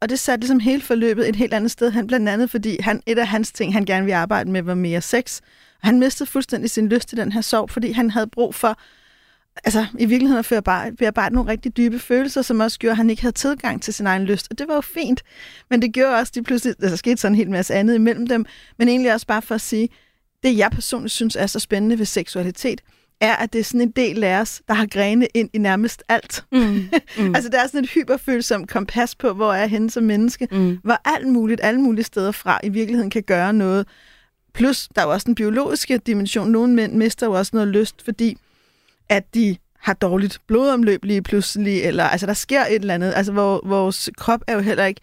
[0.00, 3.02] Og det satte ligesom hele forløbet et helt andet sted hen, blandt andet fordi han,
[3.06, 5.40] et af hans ting, han gerne ville arbejde med, var mere sex.
[5.82, 8.78] Og han mistede fuldstændig sin lyst til den her sorg, fordi han havde brug for
[9.64, 13.10] altså, i virkeligheden at bare bearbejde nogle rigtig dybe følelser, som også gjorde, at han
[13.10, 14.46] ikke havde tilgang til sin egen lyst.
[14.50, 15.22] Og det var jo fint.
[15.70, 17.94] Men det gjorde også, at de pludselig, altså, der skete sådan en hel masse andet
[17.94, 18.46] imellem dem.
[18.78, 19.88] Men egentlig også bare for at sige,
[20.42, 22.80] det jeg personligt synes er så spændende ved seksualitet,
[23.20, 26.02] er, at det er sådan en del af os, der har grene ind i nærmest
[26.08, 26.44] alt.
[26.52, 26.60] Mm.
[27.18, 27.34] Mm.
[27.34, 30.78] Altså, der er sådan et hyperfølsomt kompas på, hvor er henne som menneske, mm.
[30.84, 33.86] hvor alt muligt, alle mulige steder fra i virkeligheden kan gøre noget.
[34.54, 36.50] Plus, der er jo også den biologiske dimension.
[36.50, 38.38] Nogle mænd mister jo også noget lyst, fordi
[39.08, 43.12] at de har dårligt blodomløb lige pludselig, eller altså der sker et eller andet.
[43.16, 45.00] Altså, hvor vores krop er jo heller ikke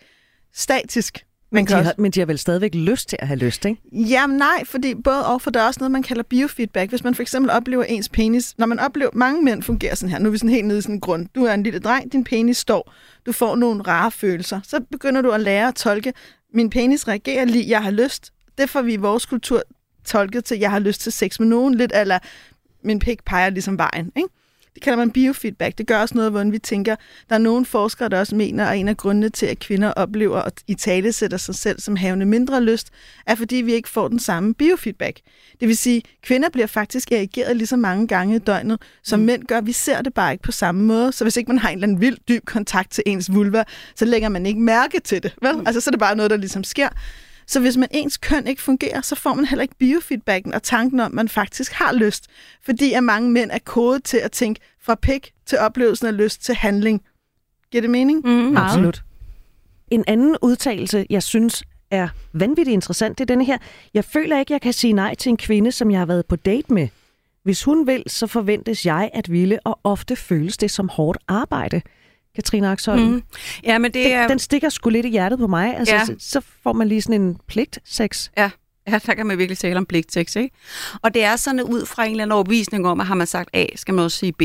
[0.53, 1.25] statisk.
[1.51, 3.81] Men de, også har, men de har vel stadigvæk lyst til at have lyst, ikke?
[3.91, 6.89] Jamen nej, fordi både og, for der er også noget, man kalder biofeedback.
[6.89, 10.19] Hvis man for eksempel oplever ens penis, når man oplever, mange mænd fungerer sådan her,
[10.19, 12.11] nu er vi sådan helt nede i sådan en grund, du er en lille dreng,
[12.11, 12.93] din penis står,
[13.25, 16.13] du får nogle rare følelser, så begynder du at lære at tolke,
[16.53, 18.33] min penis reagerer lige, jeg har lyst.
[18.57, 19.63] Det får vi i vores kultur
[20.05, 22.19] tolket til, jeg har lyst til sex med nogen, lidt eller
[22.83, 24.29] min pik peger ligesom vejen, ikke?
[24.77, 25.77] Det kalder man biofeedback.
[25.77, 26.95] Det gør også noget, hvordan vi tænker.
[27.29, 30.37] Der er nogle forskere, der også mener, at en af grundene til, at kvinder oplever
[30.41, 32.89] at i tale sætter sig selv som havende mindre lyst,
[33.27, 35.19] er fordi vi ikke får den samme biofeedback.
[35.59, 39.19] Det vil sige, at kvinder bliver faktisk reageret lige så mange gange i døgnet, som
[39.19, 39.25] mm.
[39.25, 39.61] mænd gør.
[39.61, 41.11] Vi ser det bare ikke på samme måde.
[41.11, 43.63] Så hvis ikke man har en eller anden vild dyb kontakt til ens vulva,
[43.95, 45.35] så lægger man ikke mærke til det.
[45.41, 45.55] Vel?
[45.65, 46.89] Altså, så er det bare noget, der ligesom sker.
[47.47, 50.99] Så hvis man ens køn ikke fungerer, så får man heller ikke biofeedbacken og tanken
[50.99, 52.27] om, at man faktisk har lyst.
[52.65, 56.43] Fordi at mange mænd er kodet til at tænke fra pik til oplevelsen af lyst
[56.43, 57.01] til handling.
[57.71, 58.21] Giver det mening?
[58.25, 58.57] Mm.
[58.57, 59.03] Absolut.
[59.91, 63.57] En anden udtalelse, jeg synes er vanvittigt interessant, det er denne her.
[63.93, 66.35] Jeg føler ikke, jeg kan sige nej til en kvinde, som jeg har været på
[66.35, 66.87] date med.
[67.43, 71.81] Hvis hun vil, så forventes jeg at ville, og ofte føles det som hårdt arbejde.
[72.37, 73.23] Katrine Axholm, mm.
[73.63, 74.21] Ja, men det er...
[74.21, 75.77] den, den stikker sgu lidt i hjertet på mig.
[75.77, 76.05] Altså, Ja.
[76.05, 78.29] så, så får man lige sådan en pligt sex.
[78.37, 78.49] Ja,
[78.87, 80.55] Ja, der kan man virkelig tale om pligttekst, ikke?
[81.01, 83.49] Og det er sådan ud fra en eller anden overbevisning om, at har man sagt
[83.53, 84.41] A, skal man også sige B.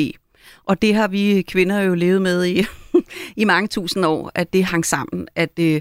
[0.64, 2.64] Og det har vi kvinder jo levet med i,
[3.42, 5.28] i mange tusind år, at det hang sammen.
[5.36, 5.80] At øh,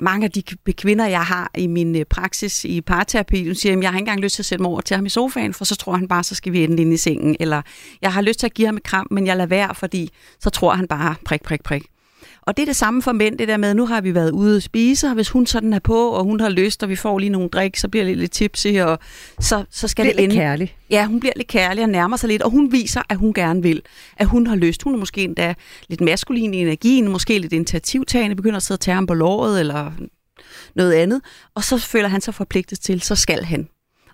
[0.00, 3.82] mange af de kvinder, jeg har i min øh, praksis i parterapi, hun siger, at
[3.82, 5.64] jeg har ikke engang lyst til at sætte mig over til ham i sofaen, for
[5.64, 7.36] så tror han bare, så skal vi ende inde i sengen.
[7.40, 7.62] Eller
[8.02, 10.10] jeg har lyst til at give ham et kram, men jeg lader være, fordi
[10.40, 11.82] så tror han bare prik, prik, prik.
[12.46, 14.56] Og det er det samme for mænd, det der med, nu har vi været ude
[14.56, 17.18] at spise, og hvis hun sådan er på, og hun har lyst, og vi får
[17.18, 18.98] lige nogle drik, så bliver det lidt tipsy, og
[19.40, 20.22] så, så skal det ende.
[20.22, 20.76] lidt kærlig.
[20.90, 23.62] Ja, hun bliver lidt kærlig og nærmer sig lidt, og hun viser, at hun gerne
[23.62, 23.82] vil.
[24.16, 24.82] At hun har lyst.
[24.82, 25.54] Hun er måske endda
[25.88, 29.60] lidt maskulin i energien, måske lidt initiativtagende, begynder at sidde og tage ham på låret,
[29.60, 29.92] eller
[30.74, 31.20] noget andet.
[31.54, 33.68] Og så føler han sig forpligtet til, så skal han.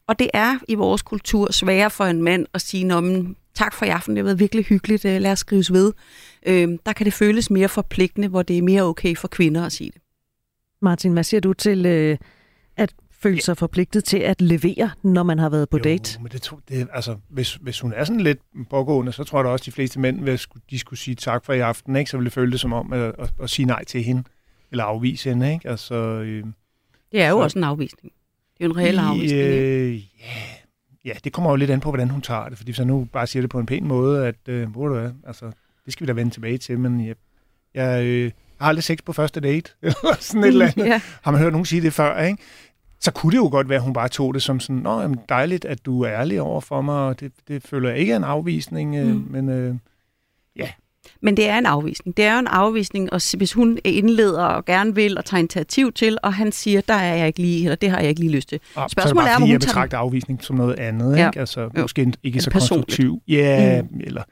[0.08, 3.84] Og det er i vores kultur sværere for en mand at sige, men tak for
[3.84, 5.92] i aften, det har været virkelig hyggeligt, øh, lad os skrives ved.
[6.46, 9.72] Øh, der kan det føles mere forpligtende, hvor det er mere okay for kvinder at
[9.72, 10.02] sige det.
[10.82, 12.18] Martin, hvad siger du til øh,
[12.76, 16.22] at føle sig forpligtet til at levere, når man har været på jo, date?
[16.22, 18.38] Men det, det, altså, hvis, hvis hun er sådan lidt
[18.70, 21.44] pågående, så tror jeg da også, at de fleste mænd, hvis de skulle sige tak
[21.44, 23.66] for i aften, ikke, så ville det føle det som om at, at, at sige
[23.66, 24.24] nej til hende,
[24.70, 25.52] eller afvise hende.
[25.52, 25.68] Ikke?
[25.68, 26.44] Altså, øh,
[27.12, 28.12] det er jo så, også en afvisning.
[28.58, 29.42] Det er jo en reel afvisning.
[29.42, 30.02] Øh, ja,
[31.04, 32.58] ja, det kommer jo lidt an på, hvordan hun tager det.
[32.58, 34.94] Fordi hvis jeg nu bare siger det på en pæn måde, at øh, hvor du
[34.94, 35.52] er, altså,
[35.84, 37.14] det skal vi da vende tilbage til, men jeg,
[37.74, 38.30] jeg øh,
[38.60, 40.86] har aldrig sex på første date, eller sådan et eller andet.
[40.86, 41.00] Ja.
[41.22, 42.42] Har man hørt nogen sige det før, ikke?
[43.00, 45.18] Så kunne det jo godt være, at hun bare tog det som sådan, Nå, jamen,
[45.28, 48.16] dejligt, at du er ærlig over for mig, og det, det føler jeg ikke er
[48.16, 49.26] en afvisning, øh, Mm.
[49.30, 49.74] men øh,
[51.20, 52.16] Men det er en afvisning.
[52.16, 55.92] Det er jo en afvisning, og hvis hun indleder og gerne vil og tager initiativ
[55.92, 58.32] til, og han siger, der er jeg ikke lige, eller det har jeg ikke lige
[58.32, 58.60] lyst til.
[58.62, 60.56] og, så er det Spørgsmålet bare, er, om fordi hun jeg tager betragter afvisning som
[60.56, 61.26] noget andet, Ja.
[61.28, 61.40] ikke?
[61.40, 61.68] Altså, Jo.
[61.82, 62.86] måske ikke En så personligt.
[62.86, 63.22] konstruktiv.
[63.28, 64.00] Ja, mm.
[64.04, 64.22] eller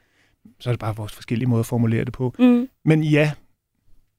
[0.61, 2.35] så er det bare vores forskellige måder at formulere det på.
[2.39, 2.67] Mm.
[2.85, 3.31] Men ja,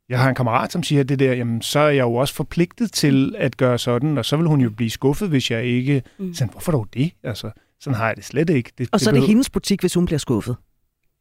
[0.09, 2.93] jeg har en kammerat, som siger det der, jamen så er jeg jo også forpligtet
[2.93, 6.03] til at gøre sådan, og så vil hun jo blive skuffet, hvis jeg ikke...
[6.19, 6.35] Mm.
[6.35, 7.13] Sådan, hvorfor dog det?
[7.23, 8.73] Altså, sådan har jeg det slet ikke.
[8.79, 10.57] Det, Og så er det hendes butik, hvis hun bliver skuffet.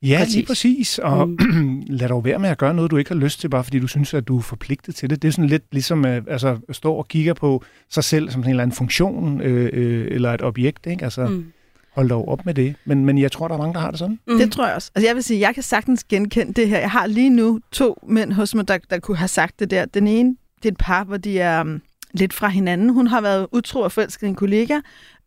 [0.04, 0.36] Ja, Præcis.
[0.36, 1.00] lige præcis.
[1.00, 1.84] Og Mm.
[2.00, 3.88] lad dog være med at gøre noget, du ikke har lyst til, bare fordi du
[3.88, 5.22] synes, at du er forpligtet til det.
[5.22, 8.32] Det er sådan lidt ligesom at, altså, at stå og kigge på sig selv som
[8.42, 10.88] sådan en eller anden funktion øh, øh, eller et objekt.
[10.88, 11.04] Ikke?
[11.04, 11.46] Altså, mm.
[11.92, 12.76] Hold dog op med det.
[12.86, 14.20] Men, men jeg tror, der er mange, der har det sådan.
[14.28, 14.38] Mm.
[14.38, 14.92] Det tror jeg også.
[14.96, 16.80] Altså jeg vil sige, jeg kan sagtens genkende det her.
[16.80, 19.86] Jeg har lige nu to mænd hos mig, der, der kunne have sagt det der.
[19.86, 21.82] Den ene, det er et par, hvor de er um,
[22.14, 22.90] lidt fra hinanden.
[22.90, 24.80] Hun har været utro og forelsket en kollega,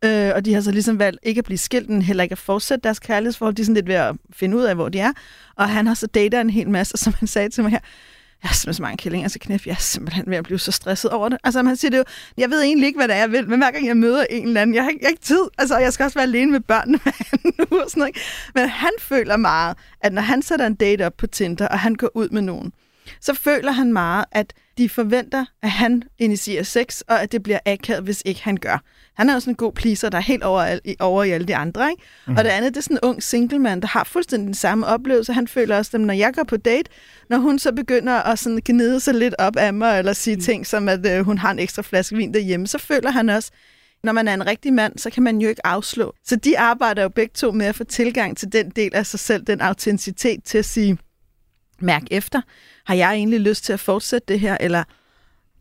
[0.05, 2.39] øh, og de har så ligesom valgt ikke at blive skilt, men heller ikke at
[2.39, 3.55] fortsætte deres kærlighedsforhold.
[3.55, 5.13] De er sådan lidt ved at finde ud af, hvor de er.
[5.57, 7.81] Og han har så datet en hel masse, og som han sagde til mig her,
[8.43, 9.67] jeg har simpelthen så mange kællinger til knæf.
[9.67, 11.39] Jeg er simpelthen ved at blive så stresset over det.
[11.45, 12.05] Altså, han siger det jo,
[12.39, 14.47] jeg ved egentlig ikke, hvad det er, jeg vil, men hver gang jeg møder en
[14.49, 15.43] eller anden, jeg har ikke, jeg har ikke tid.
[15.59, 16.99] Altså, jeg skal også være alene med børnene
[17.59, 18.17] nu og sådan noget.
[18.55, 21.95] Men han føler meget, at når han sætter en date op på Tinder, og han
[21.95, 22.73] går ud med nogen,
[23.21, 27.59] så føler han meget, at de forventer, at han initierer sex, og at det bliver
[27.67, 28.83] akavet, hvis ikke han gør.
[29.15, 31.57] Han er jo sådan en god pleaser, der er helt over, over i alle de
[31.57, 31.91] andre.
[31.91, 32.03] Ikke?
[32.27, 32.37] Mm.
[32.37, 34.87] Og det andet, det er sådan en ung single man, der har fuldstændig den samme
[34.87, 35.33] oplevelse.
[35.33, 36.91] Han føler også, at når jeg går på date,
[37.31, 40.43] når hun så begynder at sådan gnide sig lidt op af mig, eller sige mm.
[40.43, 43.51] ting som, at øh, hun har en ekstra flaske vin derhjemme, så føler han også,
[44.05, 46.15] når man er en rigtig mand, så kan man jo ikke afslå.
[46.25, 49.21] Så de arbejder jo begge to med at få tilgang til den del af sig
[49.21, 50.99] selv, den autenticitet til at sige,
[51.81, 52.41] mærk efter,
[52.85, 54.85] har jeg egentlig lyst til at fortsætte det her, eller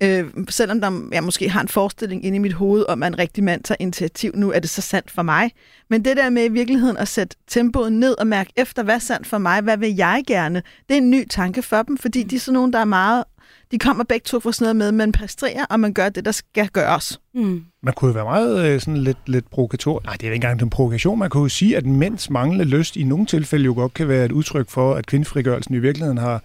[0.04, 3.20] øh, selvom der, jeg måske har en forestilling inde i mit hoved om, at en
[3.20, 5.52] rigtig mand tager initiativ nu, er det så sandt for mig.
[5.90, 9.00] Men det der med i virkeligheden at sætte tempoet ned og mærke efter, hvad er
[9.00, 12.24] sandt for mig, hvad vil jeg gerne, det er en ny tanke for dem, fordi
[12.24, 13.24] de er sådan nogen, der er meget,
[13.72, 16.32] de kommer begge to fra sådan noget med, man præsterer, og man gør det, der
[16.32, 17.20] skal gøres.
[17.34, 17.64] Mm.
[17.84, 20.02] Man kunne jo være meget øh, sådan lidt, lidt provokator.
[20.06, 21.20] Nej, det er ikke engang en provokation.
[21.20, 24.26] Man kunne jo sige, at mænds manglende lyst i nogle tilfælde jo godt kan være
[24.26, 26.44] et udtryk for, at kvindefrigørelsen i virkeligheden har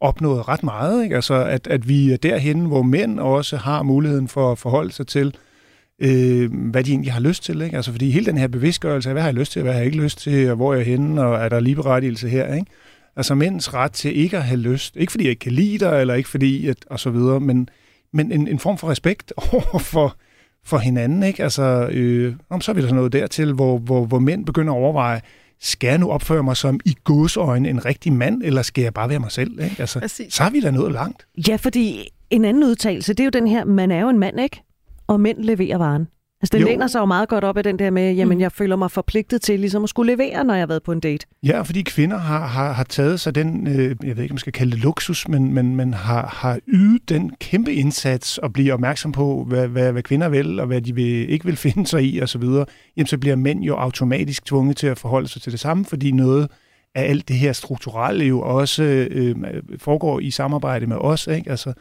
[0.00, 1.02] opnået ret meget.
[1.02, 1.14] Ikke?
[1.14, 5.06] Altså, at, at vi er derhen, hvor mænd også har muligheden for at forholde sig
[5.06, 5.34] til,
[6.02, 7.62] øh, hvad de egentlig har lyst til.
[7.62, 7.76] Ikke?
[7.76, 9.86] Altså, fordi hele den her bevidstgørelse af, hvad har jeg lyst til, hvad har jeg
[9.86, 12.66] ikke lyst til, og hvor er jeg henne, og er der ligeberettigelse her, ikke?
[13.18, 14.96] Altså mænds ret til ikke at have lyst.
[14.96, 17.68] Ikke fordi jeg ikke kan lide dig, eller ikke fordi, at, og så videre, men,
[18.12, 20.16] men en, en form for respekt over for,
[20.64, 21.22] for hinanden.
[21.22, 21.42] Ikke?
[21.42, 24.76] Altså, øh, om så er vi der noget dertil, hvor, hvor, hvor mænd begynder at
[24.76, 25.20] overveje,
[25.60, 29.08] skal jeg nu opføre mig som i godsøjne en rigtig mand, eller skal jeg bare
[29.08, 29.62] være mig selv?
[29.62, 29.76] Ikke?
[29.78, 30.34] Altså, Præcis.
[30.34, 31.26] så er vi da nået langt.
[31.48, 34.40] Ja, fordi en anden udtalelse, det er jo den her, man er jo en mand,
[34.40, 34.62] ikke?
[35.06, 36.08] Og mænd leverer varen.
[36.42, 36.66] Altså, den Jo.
[36.66, 38.40] læner sig jo meget godt op af den der med, jamen, Mm.
[38.40, 41.00] jeg føler mig forpligtet til ligesom at skulle levere, når jeg har været på en
[41.00, 41.26] date.
[41.42, 44.38] Ja, fordi kvinder har, har, har taget sig den, øh, jeg ved ikke, om man
[44.38, 48.74] skal kalde det luksus, men, men, men har, har ydet den kæmpe indsats og bliver
[48.74, 52.04] opmærksom på, hvad, hvad, hvad kvinder vil, og hvad de vil, ikke vil finde sig
[52.04, 52.42] i osv.,
[52.96, 56.10] jamen så bliver mænd jo automatisk tvunget til at forholde sig til det samme, fordi
[56.10, 56.48] noget
[56.94, 59.34] af alt det her strukturelle jo også øh,
[59.78, 61.50] foregår i samarbejde med os, ikke?
[61.50, 61.72] Altså,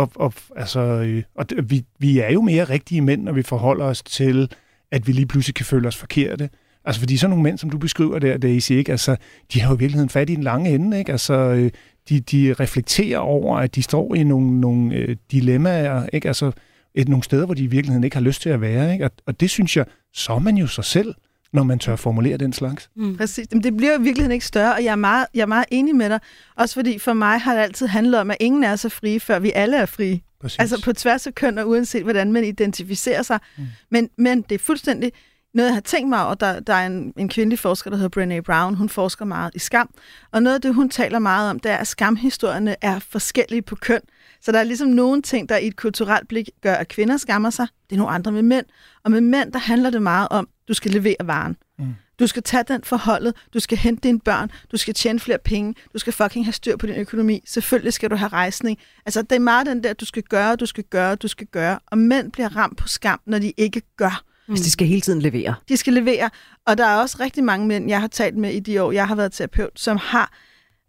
[0.00, 3.84] og, og, altså, øh, og vi, vi er jo mere rigtige mænd, når vi forholder
[3.84, 4.50] os til,
[4.90, 6.50] at vi lige pludselig kan føle os forkerte.
[6.84, 8.92] Altså, fordi sådan nogle mænd, som du beskriver der, Daisy, ikke?
[8.92, 9.16] Altså,
[9.52, 11.12] de har jo i virkeligheden fat i den lange ende, ikke?
[11.12, 11.70] Altså, øh,
[12.08, 16.28] de, de reflekterer over, at de står i nogle, nogle øh, dilemmaer, ikke?
[16.28, 16.52] Altså,
[16.94, 19.04] et, nogle steder, hvor de i virkeligheden ikke har lyst til at være, ikke?
[19.04, 19.84] Og, og det synes jeg,
[20.14, 21.14] så er man jo sig selv,
[21.52, 22.90] når man tør formulere den slags.
[22.96, 23.16] Mm.
[23.16, 23.46] Præcis.
[23.52, 25.66] Men det bliver jo i virkeligheden ikke større, og jeg er, meget, jeg er meget
[25.70, 26.20] enig med dig.
[26.56, 29.38] Også fordi for mig har det altid handlet om, at ingen er så frie, før
[29.38, 30.20] vi alle er frie.
[30.40, 30.58] Præcis.
[30.58, 33.38] Altså på tværs af køn og uanset, hvordan man identificerer sig.
[33.58, 33.64] Mm.
[33.90, 35.12] Men, men det er fuldstændig
[35.54, 38.38] noget, jeg har tænkt mig over, der, der er en, en kvindelig forsker, der hedder
[38.38, 38.74] Brené Brown.
[38.74, 39.90] Hun forsker meget i skam.
[40.32, 43.74] Og noget af det, hun taler meget om, det er, at skamhistorierne er forskellige på
[43.76, 44.00] køn.
[44.42, 47.50] Så der er ligesom nogle ting, der i et kulturelt blik gør, at kvinder skammer
[47.50, 47.66] sig.
[47.90, 48.66] Det er nogle andre med mænd.
[49.04, 51.56] Og med mænd, der handler det meget om, du skal levere varen.
[51.78, 51.94] Mm.
[52.18, 55.74] Du skal tage den forholdet, du skal hente dine børn, du skal tjene flere penge,
[55.92, 57.42] du skal fucking have styr på din økonomi.
[57.46, 58.78] Selvfølgelig skal du have rejsning.
[59.06, 61.78] Altså, det er meget den der, du skal gøre, du skal gøre, du skal gøre.
[61.86, 64.22] Og mænd bliver ramt på skam, når de ikke gør.
[64.48, 64.52] Mm.
[64.52, 65.54] Altså, de skal hele tiden levere.
[65.68, 66.30] De skal levere.
[66.66, 69.08] Og der er også rigtig mange mænd, jeg har talt med i de år, jeg
[69.08, 70.32] har været terapeut, som har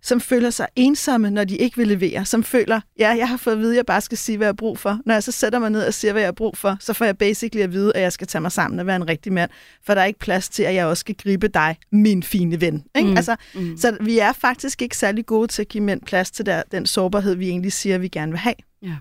[0.04, 3.54] som føler sig ensomme, når de ikke vil levere, som føler, ja, jeg har fået
[3.54, 5.00] at vide, at jeg bare skal sige, hvad jeg har brug for.
[5.06, 7.06] Når jeg så sætter mig ned og siger, hvad jeg har brug for, så får
[7.06, 9.52] jeg basically at vide, at jeg skal tage mig sammen og være en rigtig mand,
[9.86, 12.84] for der er ikke plads til, at jeg også skal gribe dig, min fine ven.
[12.96, 13.10] Ikke?
[13.10, 13.18] Mm.
[13.18, 13.78] Altså, mm.
[13.78, 16.86] Så vi er faktisk ikke særlig gode til at give mænd plads til der, den
[16.86, 18.56] sårbarhed, vi egentlig siger, vi gerne vil have.
[18.82, 18.96] Ja.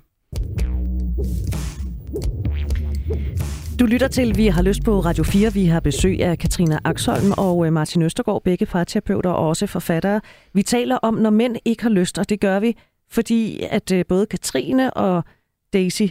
[3.80, 5.52] Du lytter til Vi har lyst på Radio 4.
[5.52, 10.20] Vi har besøg af Katrina Axholm og øh, Martin Østergaard, begge farterapeuter og også forfattere.
[10.54, 12.76] Vi taler om, når mænd ikke har lyst, og det gør vi,
[13.10, 15.24] fordi at øh, både Katrine og
[15.72, 16.02] Daisy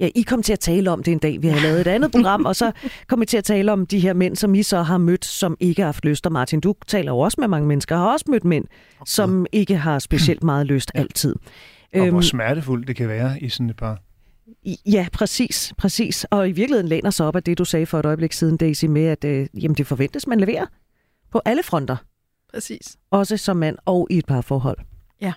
[0.00, 1.42] Ja, I kom til at tale om det en dag.
[1.42, 2.72] Vi har lavet et andet program, og så
[3.06, 5.56] kom vi til at tale om de her mænd, som I så har mødt, som
[5.60, 6.26] ikke har haft lyst.
[6.26, 8.64] Og Martin, du taler jo også med mange mennesker, har også mødt mænd,
[9.06, 11.34] som ikke har specielt meget lyst altid.
[11.94, 14.02] Og hvor øhm, smertefuldt det kan være i sådan et par
[14.86, 16.24] Ja, præcis, præcis.
[16.24, 18.84] Og i virkeligheden læner sig op af det, du sagde for et øjeblik siden, Daisy,
[18.84, 20.66] med, at øh, jamen, det forventes, man leverer
[21.30, 21.96] på alle fronter.
[22.52, 22.96] Præcis.
[23.10, 24.78] Også som mand og i et par forhold.
[25.20, 25.32] Ja.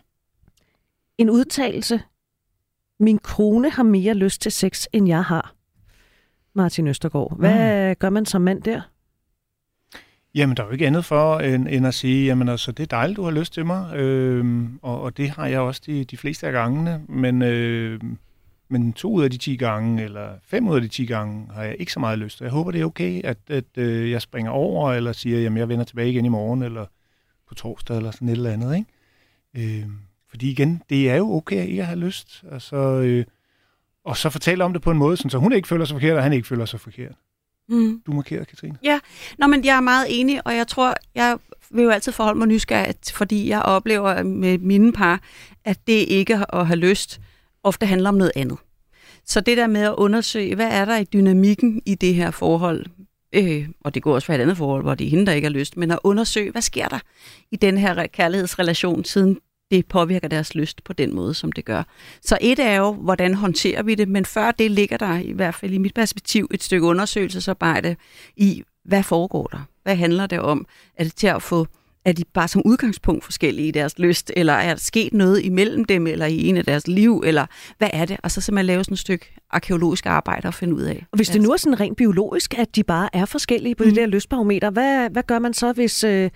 [1.17, 2.01] En udtalelse.
[2.99, 5.53] Min kone har mere lyst til sex, end jeg har.
[6.53, 7.37] Martin Østergaard.
[7.37, 7.95] Hvad mm.
[7.95, 8.81] gør man som mand der?
[10.35, 12.87] Jamen, der er jo ikke andet for, end, end at sige, jamen altså, det er
[12.87, 16.17] dejligt, du har lyst til mig, øh, og, og det har jeg også de, de
[16.17, 17.99] fleste af gangene, men øh,
[18.71, 21.63] men to ud af de 10 gange, eller fem ud af de 10 gange, har
[21.63, 22.41] jeg ikke så meget lyst.
[22.41, 25.69] Jeg håber, det er okay, at, at øh, jeg springer over, eller siger, jamen jeg
[25.69, 26.85] vender tilbage igen i morgen, eller
[27.47, 28.75] på torsdag, eller sådan et eller andet.
[28.75, 29.79] Ikke?
[29.79, 29.85] Øh,
[30.29, 32.43] fordi igen, det er jo okay at ikke have lyst.
[32.51, 33.25] Altså, øh,
[34.05, 36.23] og så fortælle om det på en måde, så hun ikke føler sig forkert, og
[36.23, 37.15] han ikke føler sig forkert.
[37.69, 38.01] Mm.
[38.05, 38.77] Du markerer, Katrine.
[38.83, 38.99] Ja,
[39.37, 41.37] Nå, men jeg er meget enig, og jeg tror, jeg
[41.71, 45.21] vil jo altid forholde mig nysgerrigt, fordi jeg oplever med mine par,
[45.65, 47.21] at det ikke at have lyst,
[47.63, 48.57] ofte handler om noget andet.
[49.25, 52.85] Så det der med at undersøge, hvad er der i dynamikken i det her forhold,
[53.33, 55.45] øh, og det går også for et andet forhold, hvor det er hende, der ikke
[55.45, 56.99] har lyst, men at undersøge, hvad sker der
[57.51, 59.39] i den her kærlighedsrelation, siden
[59.71, 61.83] det påvirker deres lyst på den måde, som det gør.
[62.21, 65.55] Så et er jo, hvordan håndterer vi det, men før det ligger der i hvert
[65.55, 67.95] fald i mit perspektiv et stykke undersøgelsesarbejde
[68.35, 69.59] i, hvad foregår der?
[69.83, 70.65] Hvad handler det om?
[70.95, 71.67] Er det til at få
[72.05, 75.85] er de bare som udgangspunkt forskellige i deres lyst, eller er der sket noget imellem
[75.85, 77.45] dem, eller i en af deres liv, eller
[77.77, 78.17] hvad er det?
[78.23, 81.05] Og så simpelthen lave sådan et stykke arkeologisk arbejde og finde ud af.
[81.11, 83.89] Og hvis det nu er sådan rent biologisk, at de bare er forskellige på mm.
[83.89, 86.29] det der lystbarometer, hvad, hvad gør man så, hvis, øh,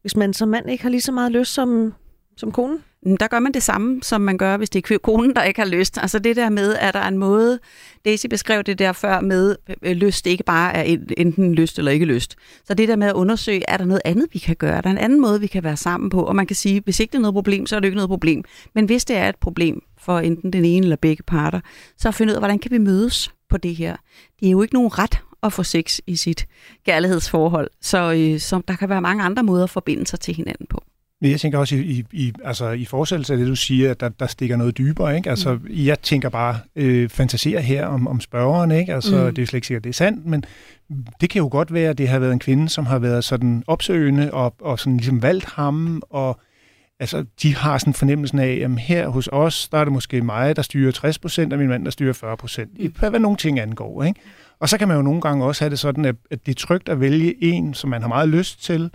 [0.00, 1.94] hvis man som mand ikke har lige så meget lyst som,
[2.36, 2.78] som konen?
[3.04, 5.60] Mm, der gør man det samme, som man gør, hvis det er konen, der ikke
[5.60, 5.98] har lyst.
[5.98, 7.58] Altså det der med, at der er en måde,
[8.04, 11.92] Daisy beskrev det der før med, øh, øh lyst ikke bare er enten lyst eller
[11.92, 12.36] ikke lyst.
[12.64, 14.76] Så det der med at undersøge, er der noget andet, vi kan gøre?
[14.76, 16.22] Er der en anden måde, vi kan være sammen på?
[16.22, 18.10] Og man kan sige, hvis ikke det er noget problem, så er det ikke noget
[18.10, 18.44] problem.
[18.74, 21.60] Men hvis det er et problem for enten den ene eller begge parter,
[21.98, 23.96] så finde ud af, hvordan kan vi mødes på det her?
[24.40, 26.46] Det er jo ikke nogen ret at få sex i sit
[26.86, 30.66] kærlighedsforhold, så, øh, så der kan være mange andre måder at forbinde sig til hinanden
[30.70, 30.84] på.
[31.30, 34.08] Jeg tænker også i, i, i, altså i forsættelse af det, du siger, at der,
[34.08, 35.16] der stikker noget dybere.
[35.16, 35.30] Ikke?
[35.30, 35.60] Altså, mm.
[35.70, 38.70] Jeg tænker bare, øh, fantaserer her om, om spørgeren.
[38.70, 38.94] Ikke?
[38.94, 39.26] Altså, mm.
[39.26, 40.44] Det er jo slet ikke sikkert, det er sandt, men
[41.20, 43.64] det kan jo godt være, at det har været en kvinde, som har været sådan
[43.66, 46.40] opsøgende og, og sådan ligesom valgt ham, og
[47.00, 50.56] altså, de har sådan fornemmelsen af, at her hos os, der er det måske mig,
[50.56, 52.70] der styrer 60 procent, og min mand, der styrer 40 procent.
[52.98, 54.02] Hvad, hvad nogle ting angår.
[54.02, 54.20] Ikke?
[54.60, 56.66] Og så kan man jo nogle gange også have det sådan, at, at det er
[56.66, 58.90] trygt at vælge en, som man har meget lyst til,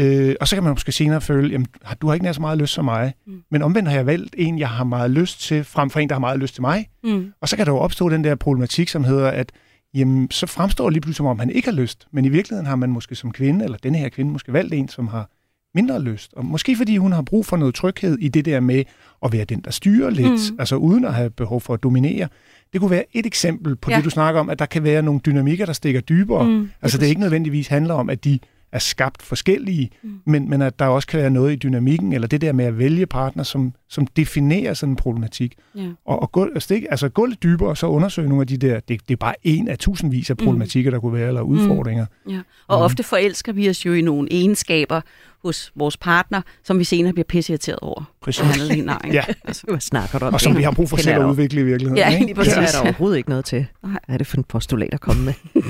[0.00, 1.66] Øh, og så kan man måske senere føle, jamen,
[2.00, 3.14] du har ikke nær så meget lyst som mig.
[3.26, 3.42] Mm.
[3.50, 6.14] Men omvendt har jeg valgt en, jeg har meget lyst til, frem for en, der
[6.14, 6.88] har meget lyst til mig.
[7.04, 7.32] Mm.
[7.40, 9.52] Og så kan der jo opstå den der problematik, som hedder, at
[9.94, 12.06] jamen, så fremstår det lige pludselig, som om han ikke har lyst.
[12.12, 14.88] Men i virkeligheden har man måske som kvinde, eller denne her kvinde, måske valgt en,
[14.88, 15.30] som har
[15.74, 16.34] mindre lyst.
[16.34, 18.84] Og måske fordi hun har brug for noget tryghed i det der med
[19.24, 20.58] at være den, der styrer lidt, mm.
[20.58, 22.28] altså uden at have behov for at dominere.
[22.72, 23.96] Det kunne være et eksempel på ja.
[23.96, 26.44] det, du snakker om, at der kan være nogle dynamikker, der stikker dybere.
[26.44, 28.38] Mm, altså det ikke nødvendigvis handler om, at de
[28.72, 30.20] er skabt forskellige, mm.
[30.26, 32.78] men, men at der også kan være noget i dynamikken, eller det der med at
[32.78, 35.54] vælge partner, som, som definerer sådan en problematik.
[35.76, 35.88] Ja.
[36.04, 38.80] Og, og gå, altså, altså gå lidt dybere, og så undersøge nogle af de der,
[38.80, 40.44] det, det er bare en af tusindvis af mm.
[40.44, 40.92] problematikker, mm.
[40.92, 42.06] der kunne være, eller udfordringer.
[42.26, 42.32] Mm.
[42.32, 42.40] Ja.
[42.68, 42.84] Og mm.
[42.84, 45.00] ofte forelsker vi os jo i nogle egenskaber
[45.42, 48.12] hos vores partner, som vi senere bliver pisseirriteret over.
[48.20, 48.84] Præcis.
[48.84, 49.24] Nej, ja.
[49.44, 50.34] altså, hvad snakker du om?
[50.34, 51.96] Og som vi har brug for selv at udvikle i virkeligheden.
[51.96, 52.52] Ja, lige præcis.
[52.52, 53.66] Det er der overhovedet ikke noget til.
[53.80, 55.34] Hvad er det for en postulat at komme med?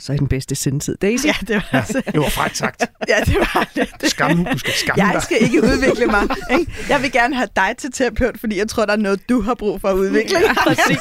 [0.00, 0.96] så i den bedste sendtid.
[0.96, 1.26] Daisy?
[1.26, 2.84] Ja, det var, ja, altså- det var frækt sagt.
[3.08, 4.10] ja, det var det.
[4.10, 6.22] Skam, du skal skamme Jeg skal ikke udvikle mig.
[6.58, 6.72] Ikke?
[6.88, 9.54] Jeg vil gerne have dig til terapeut, fordi jeg tror, der er noget, du har
[9.54, 10.38] brug for at udvikle.
[10.38, 10.98] Ja, præcis.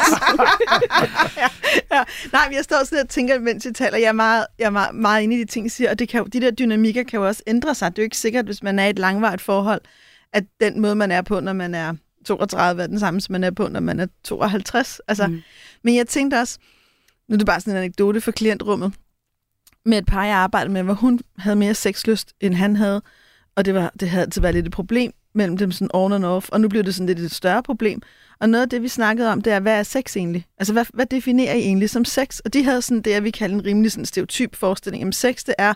[1.38, 1.45] ja,
[1.97, 2.04] ja.
[2.32, 4.70] Nej, men jeg står sådan og tænker, mens jeg taler, jeg er meget, jeg er
[4.70, 7.20] meget, meget inde i de ting, jeg siger, og det kan, de der dynamikker kan
[7.20, 7.91] jo også ændre sig.
[7.91, 9.82] Det er jo ikke sikkert, hvis man er i et langvarigt forhold,
[10.34, 11.93] at den måde, man er på, når man er
[12.26, 15.02] 32, er den samme, som man er på, når man er 52.
[15.08, 15.41] Altså, mm.
[15.84, 16.58] Men jeg tænkte også,
[17.30, 18.94] nu er det bare sådan en anekdote for klientrummet,
[19.86, 23.02] med et par, jeg arbejdede med, hvor hun havde mere sexlyst, end han havde,
[23.56, 26.26] og det, var, det havde altid været lidt et problem mellem dem sådan on and
[26.26, 28.02] off, og nu blev det sådan lidt et større problem.
[28.40, 30.46] Og noget af det, vi snakkede om, det er, hvad er sex egentlig?
[30.58, 32.40] Altså, hvad, hvad definerer I egentlig som sex?
[32.40, 35.02] Og de havde sådan det, vi kalder en rimelig sådan stereotyp forestilling.
[35.02, 35.74] Jamen, sex, det er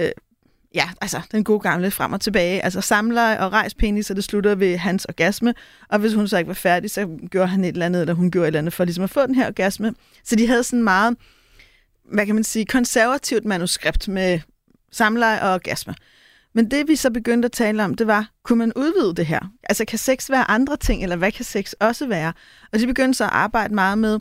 [0.00, 0.10] øh,
[0.76, 2.64] ja, altså den gode gamle frem og tilbage.
[2.64, 5.54] Altså samler og rejs penis, så det slutter ved hans orgasme.
[5.88, 8.30] Og hvis hun så ikke var færdig, så gjorde han et eller andet, eller hun
[8.30, 9.94] gjorde et eller andet for ligesom at få den her orgasme.
[10.24, 11.16] Så de havde sådan meget,
[12.12, 14.40] hvad kan man sige, konservativt manuskript med
[14.92, 15.94] samleje og orgasme.
[16.54, 19.40] Men det vi så begyndte at tale om, det var, kunne man udvide det her?
[19.62, 22.32] Altså kan sex være andre ting, eller hvad kan sex også være?
[22.72, 24.18] Og de begyndte så at arbejde meget med,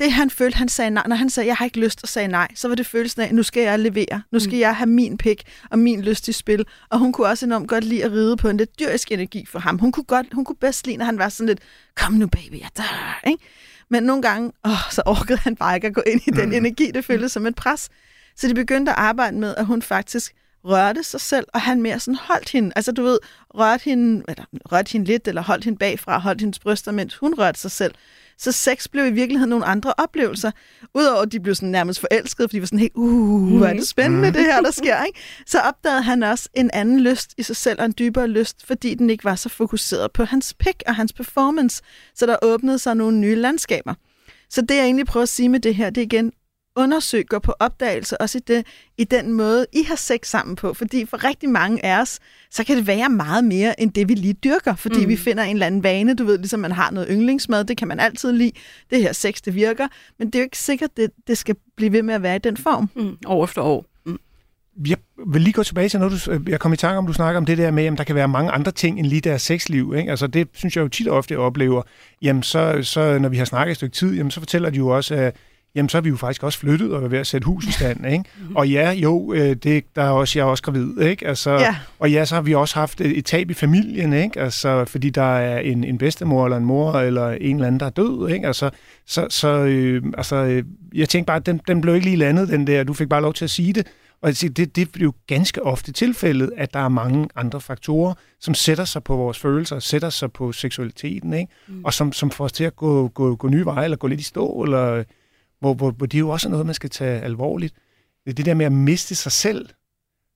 [0.00, 2.28] det han følte, han sagde nej, når han sagde, jeg har ikke lyst og sagde
[2.28, 4.60] nej, så var det følelsen af, nu skal jeg levere, nu skal mm.
[4.60, 6.66] jeg have min pik og min lyst i spil.
[6.88, 9.58] Og hun kunne også enormt godt lide at ride på en lidt dyrisk energi for
[9.58, 9.78] ham.
[9.78, 11.60] Hun kunne, godt, hun kunne bedst lide, når han var sådan lidt,
[11.96, 13.44] kom nu baby, jeg dør, ikke?
[13.90, 16.54] Men nogle gange, åh, så orkede han bare ikke at gå ind i den mm.
[16.54, 17.88] energi, det føltes som et pres.
[18.36, 20.34] Så de begyndte at arbejde med, at hun faktisk
[20.64, 23.18] rørte sig selv, og han mere sådan holdt hende, altså du ved,
[23.54, 27.34] rørte hende, eller rørte hende lidt, eller holdt hende bagfra, holdt hendes bryster, mens hun
[27.34, 27.94] rørte sig selv.
[28.38, 30.50] Så sex blev i virkeligheden nogle andre oplevelser.
[30.94, 33.72] Udover at de blev sådan nærmest forelskede, fordi de var sådan helt, uh, hvor er
[33.72, 34.34] det spændende mm.
[34.34, 35.04] det her, der sker.
[35.04, 35.18] Ikke?
[35.46, 38.94] Så opdagede han også en anden lyst i sig selv, og en dybere lyst, fordi
[38.94, 41.82] den ikke var så fokuseret på hans pick og hans performance.
[42.14, 43.94] Så der åbnede sig nogle nye landskaber.
[44.50, 46.32] Så det, jeg egentlig prøver at sige med det her, det er igen,
[46.80, 48.66] undersøg, gå på opdagelse, også i, det,
[48.98, 50.74] i den måde, I har sex sammen på.
[50.74, 52.18] Fordi for rigtig mange af os,
[52.50, 54.74] så kan det være meget mere, end det vi lige dyrker.
[54.74, 55.08] Fordi mm.
[55.08, 57.88] vi finder en eller anden vane, du ved, ligesom man har noget yndlingsmad, det kan
[57.88, 58.52] man altid lide.
[58.90, 59.88] Det her sex, det virker.
[60.18, 62.38] Men det er jo ikke sikkert, det, det skal blive ved med at være i
[62.38, 62.90] den form.
[62.96, 63.16] Mm.
[63.26, 63.86] År efter år.
[64.06, 64.18] Mm.
[64.88, 67.38] Jeg vil lige gå tilbage til noget, du, jeg kom i tanke om, du snakker
[67.38, 69.94] om det der med, at der kan være mange andre ting end lige deres sexliv.
[69.96, 70.10] Ikke?
[70.10, 71.82] Altså det synes jeg jo tit og ofte, jeg oplever.
[72.22, 74.88] Jamen så, så når vi har snakket et stykke tid, jamen så fortæller de jo
[74.88, 75.36] også, at
[75.74, 77.72] jamen så er vi jo faktisk også flyttet og er ved at sætte hus i
[77.72, 78.06] stand.
[78.06, 78.24] Ikke?
[78.54, 81.00] Og ja, jo, øh, det, der er også, jeg er også gravid.
[81.00, 81.26] Ikke?
[81.26, 81.76] Altså, ja.
[81.98, 84.40] Og ja, så har vi også haft et, et tab i familien, ikke?
[84.40, 87.86] Altså, fordi der er en, en bedstemor eller en mor eller en eller anden, der
[87.86, 88.28] er død.
[88.28, 88.46] Ikke?
[88.46, 88.70] Altså,
[89.06, 90.64] så, så øh, altså, øh,
[90.94, 92.84] jeg tænkte bare, den, den blev ikke lige landet, den der.
[92.84, 93.86] Du fik bare lov til at sige det.
[94.22, 98.54] Og det, det er jo ganske ofte tilfældet, at der er mange andre faktorer, som
[98.54, 101.52] sætter sig på vores følelser, sætter sig på seksualiteten, ikke?
[101.68, 101.84] Mm.
[101.84, 104.20] og som, som får os til at gå, gå, gå nye veje, eller gå lidt
[104.20, 105.04] i stå, eller
[105.60, 107.74] hvor, hvor, hvor det er jo også noget, man skal tage alvorligt.
[108.26, 109.68] Det, det der med at miste sig selv.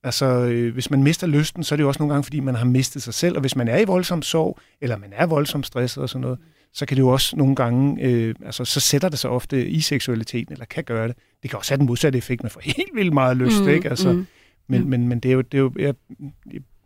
[0.05, 2.55] Altså, øh, hvis man mister lysten, så er det jo også nogle gange, fordi man
[2.55, 3.35] har mistet sig selv.
[3.37, 6.39] Og hvis man er i voldsom sorg, eller man er voldsomt stresset og sådan noget,
[6.73, 9.81] så kan det jo også nogle gange, øh, altså så sætter det sig ofte i
[9.81, 11.17] seksualiteten, eller kan gøre det.
[11.43, 13.91] Det kan også have den modsatte effekt, man får helt vildt meget lyst, mm, ikke?
[13.91, 14.27] Altså, mm.
[14.69, 14.89] men, mm.
[14.91, 15.95] men, men det er jo, det er jo jeg,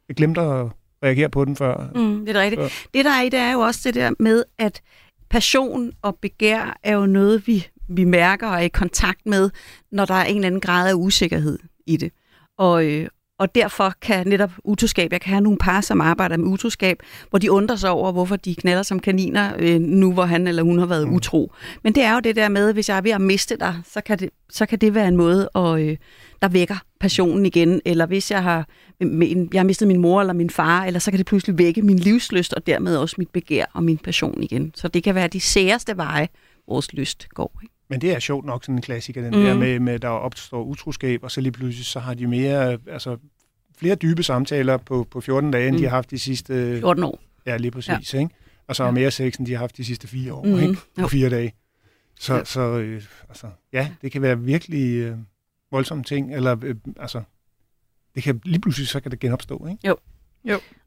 [0.08, 0.66] jeg glemte at
[1.02, 1.90] reagere på den før.
[1.94, 2.62] Mm, det er rigtigt.
[2.62, 2.68] Før.
[2.94, 4.82] Det der er i, det er jo også det der med, at
[5.30, 9.50] passion og begær er jo noget, vi vi mærker og er i kontakt med,
[9.92, 12.12] når der er en eller anden grad af usikkerhed i det.
[12.58, 13.08] Og, øh,
[13.38, 17.38] og derfor kan netop utroskab, jeg kan have nogle par, som arbejder med utroskab, hvor
[17.38, 20.78] de undrer sig over, hvorfor de knaller som kaniner, øh, nu hvor han eller hun
[20.78, 21.14] har været mm.
[21.14, 21.52] utro.
[21.84, 24.00] Men det er jo det der med, hvis jeg er ved at miste dig, så
[24.00, 25.96] kan det, så kan det være en måde, og, øh,
[26.42, 27.80] der vækker passionen igen.
[27.84, 28.68] Eller hvis jeg har,
[29.00, 31.98] jeg har mistet min mor eller min far, eller så kan det pludselig vække min
[31.98, 34.72] livsløst, og dermed også mit begær og min passion igen.
[34.74, 36.28] Så det kan være de særeste veje,
[36.68, 37.60] vores lyst går.
[37.62, 37.74] Ikke?
[37.88, 39.44] Men det er sjovt nok sådan en klassiker, den mm.
[39.44, 43.16] der med, med, der opstår utroskab, og så lige pludselig, så har de mere, altså
[43.78, 45.80] flere dybe samtaler på, på 14 dage, end mm.
[45.80, 46.78] de har haft de sidste...
[46.78, 47.20] 14 år.
[47.46, 48.18] Ja, lige præcis, ja.
[48.18, 48.34] ikke?
[48.68, 48.90] Og så ja.
[48.90, 50.58] mere sex, end de har haft de sidste fire år, mm.
[50.58, 50.74] ikke?
[50.74, 51.08] På jo.
[51.08, 51.54] fire dage.
[52.20, 52.44] Så, ja.
[52.44, 55.16] så øh, altså, ja, det kan være virkelig øh,
[55.70, 57.22] voldsomme ting, eller øh, altså,
[58.14, 59.80] det kan lige pludselig, så kan det genopstå, ikke?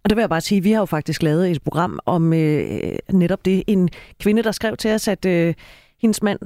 [0.03, 2.97] Og det vil jeg bare sige, vi har jo faktisk lavet et program om øh,
[3.09, 3.63] netop det.
[3.67, 3.89] En
[4.19, 5.53] kvinde, der skrev til os, at øh,
[6.01, 6.39] hendes mand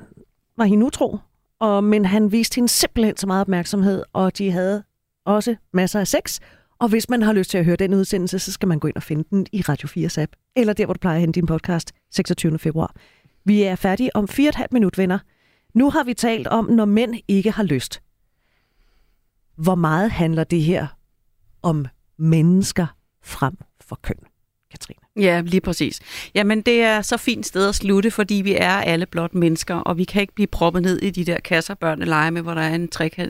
[0.58, 1.18] var hende utro,
[1.60, 4.84] og, men han viste hende simpelthen så meget opmærksomhed, og de havde
[5.26, 6.40] også masser af sex.
[6.80, 8.96] Og hvis man har lyst til at høre den udsendelse, så skal man gå ind
[8.96, 11.48] og finde den i Radio 4's app, eller der, hvor du plejer at hente din
[11.48, 12.60] podcast, 26.
[12.60, 12.96] februar.
[13.46, 15.20] Vi er færdige om 4,5 minut, venner.
[15.74, 18.02] Nu har vi talt om, når mænd ikke har lyst.
[19.56, 20.88] Hvor meget handler det her
[21.62, 21.86] om
[22.18, 22.88] mennesker
[23.24, 24.20] frem for køn,
[24.78, 25.00] Katrine?
[25.16, 26.00] Ja, lige præcis.
[26.36, 29.98] Jamen, det er så fint sted at slutte, fordi vi er alle blot mennesker, og
[29.98, 32.62] vi kan ikke blive proppet ned i de der kasser, børnene leger med, hvor der
[32.62, 32.88] er en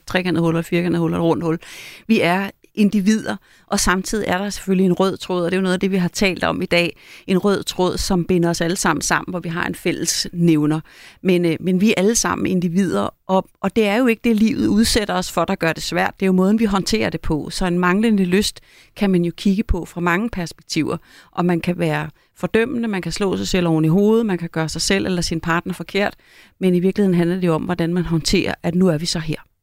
[0.07, 1.59] trekantet hul, et firkantet hul og et rundt hul.
[2.07, 3.35] Vi er individer,
[3.67, 5.91] og samtidig er der selvfølgelig en rød tråd, og det er jo noget af det,
[5.91, 6.97] vi har talt om i dag.
[7.27, 10.79] En rød tråd, som binder os alle sammen sammen, hvor vi har en fælles nævner.
[11.21, 14.35] Men, øh, men vi er alle sammen individer, og, og det er jo ikke det,
[14.35, 16.13] livet udsætter os for, der gør det svært.
[16.19, 17.49] Det er jo måden, vi håndterer det på.
[17.49, 18.61] Så en manglende lyst
[18.95, 20.97] kan man jo kigge på fra mange perspektiver,
[21.31, 24.49] og man kan være fordømmende, man kan slå sig selv oven i hovedet, man kan
[24.49, 26.15] gøre sig selv eller sin partner forkert,
[26.59, 29.19] men i virkeligheden handler det jo om, hvordan man håndterer, at nu er vi så
[29.19, 29.54] her.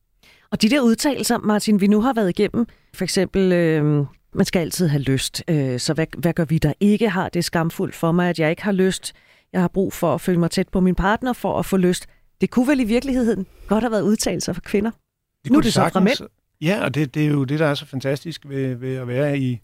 [0.53, 3.85] Og de der udtalelser, Martin, vi nu har været igennem, for eksempel, øh,
[4.35, 7.45] man skal altid have lyst, øh, så hvad, hvad gør vi, der ikke har det
[7.45, 9.13] skamfuldt for mig, at jeg ikke har lyst?
[9.53, 12.07] Jeg har brug for at føle mig tæt på min partner for at få lyst.
[12.41, 14.91] Det kunne vel i virkeligheden godt have været udtalelser for kvinder.
[15.45, 16.29] Det nu er det så fra mænd.
[16.61, 19.39] Ja, og det, det er jo det, der er så fantastisk ved, ved at være
[19.39, 19.61] i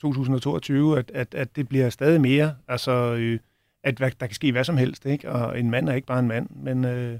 [0.00, 3.38] 2022, at, at, at det bliver stadig mere, altså øh,
[3.84, 5.30] at der kan ske hvad som helst, ikke?
[5.30, 7.18] og en mand er ikke bare en mand, men øh,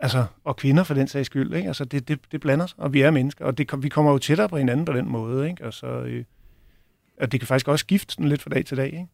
[0.00, 1.68] altså, og kvinder for den sags skyld, ikke?
[1.68, 4.18] Altså, det, det, det blander sig, og vi er mennesker, og det, vi kommer jo
[4.18, 5.64] tættere på hinanden på den måde, ikke?
[5.64, 6.24] Altså, øh,
[7.20, 9.06] og det kan faktisk også skifte sådan lidt fra dag til dag, ikke?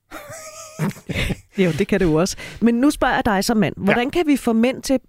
[1.65, 2.37] jo, det kan det jo også.
[2.61, 4.11] Men nu spørger jeg dig som mand, hvordan ja.
[4.11, 5.01] kan vi få mænd til at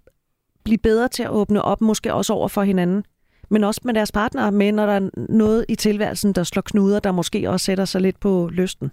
[0.64, 3.04] blive bedre til at åbne op, måske også over for hinanden,
[3.50, 7.00] men også med deres partnere, med når der er noget i tilværelsen, der slår knuder,
[7.00, 8.90] der måske også sætter sig lidt på lysten?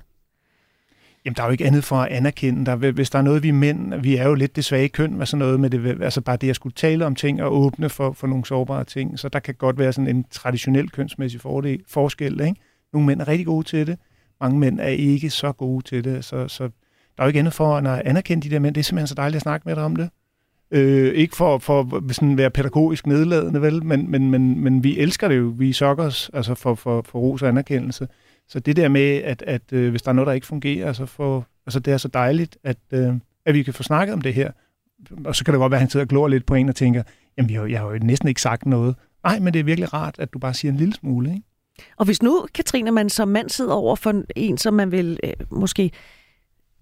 [1.26, 2.65] Jamen, der er jo ikke andet for at anerkende.
[2.65, 2.91] dig.
[2.91, 5.39] hvis der er noget, vi mænd, vi er jo lidt det svage køn med sådan
[5.39, 8.28] noget med det, altså bare det at skulle tale om ting og åbne for, for
[8.28, 9.19] nogle sårbare ting.
[9.19, 12.41] Så der kan godt være sådan en traditionel kønsmæssig fordel, forskel.
[12.41, 12.61] Ikke?
[12.93, 13.97] Nogle mænd er rigtig gode til det.
[14.41, 16.26] Mange mænd er ikke så gode til det.
[16.26, 18.76] Så, så der er jo ikke andet for at anerkende de der mænd.
[18.76, 20.09] Det er simpelthen så dejligt at snakke med dig om det.
[20.72, 25.28] Øh, ikke for, for sådan være pædagogisk nedladende, vel, men, men, men, men vi elsker
[25.28, 25.53] det jo.
[25.57, 28.07] Vi sokker os altså for, for, for ros og anerkendelse.
[28.52, 31.06] Så det der med, at, at øh, hvis der er noget, der ikke fungerer, så
[31.06, 33.14] få, altså det er så dejligt, at, øh,
[33.45, 34.52] at vi kan få snakket om det her.
[35.26, 36.76] Og så kan det godt være, at han sidder og glor lidt på en og
[36.76, 37.04] tænker,
[37.38, 38.95] jamen jeg, jeg har jo næsten ikke sagt noget.
[39.24, 41.30] Nej, men det er virkelig rart, at du bare siger en lille smule.
[41.30, 41.43] Ikke?
[41.97, 45.34] Og hvis nu, Katrine, man som mand sidder over for en, som man vil øh,
[45.52, 45.91] måske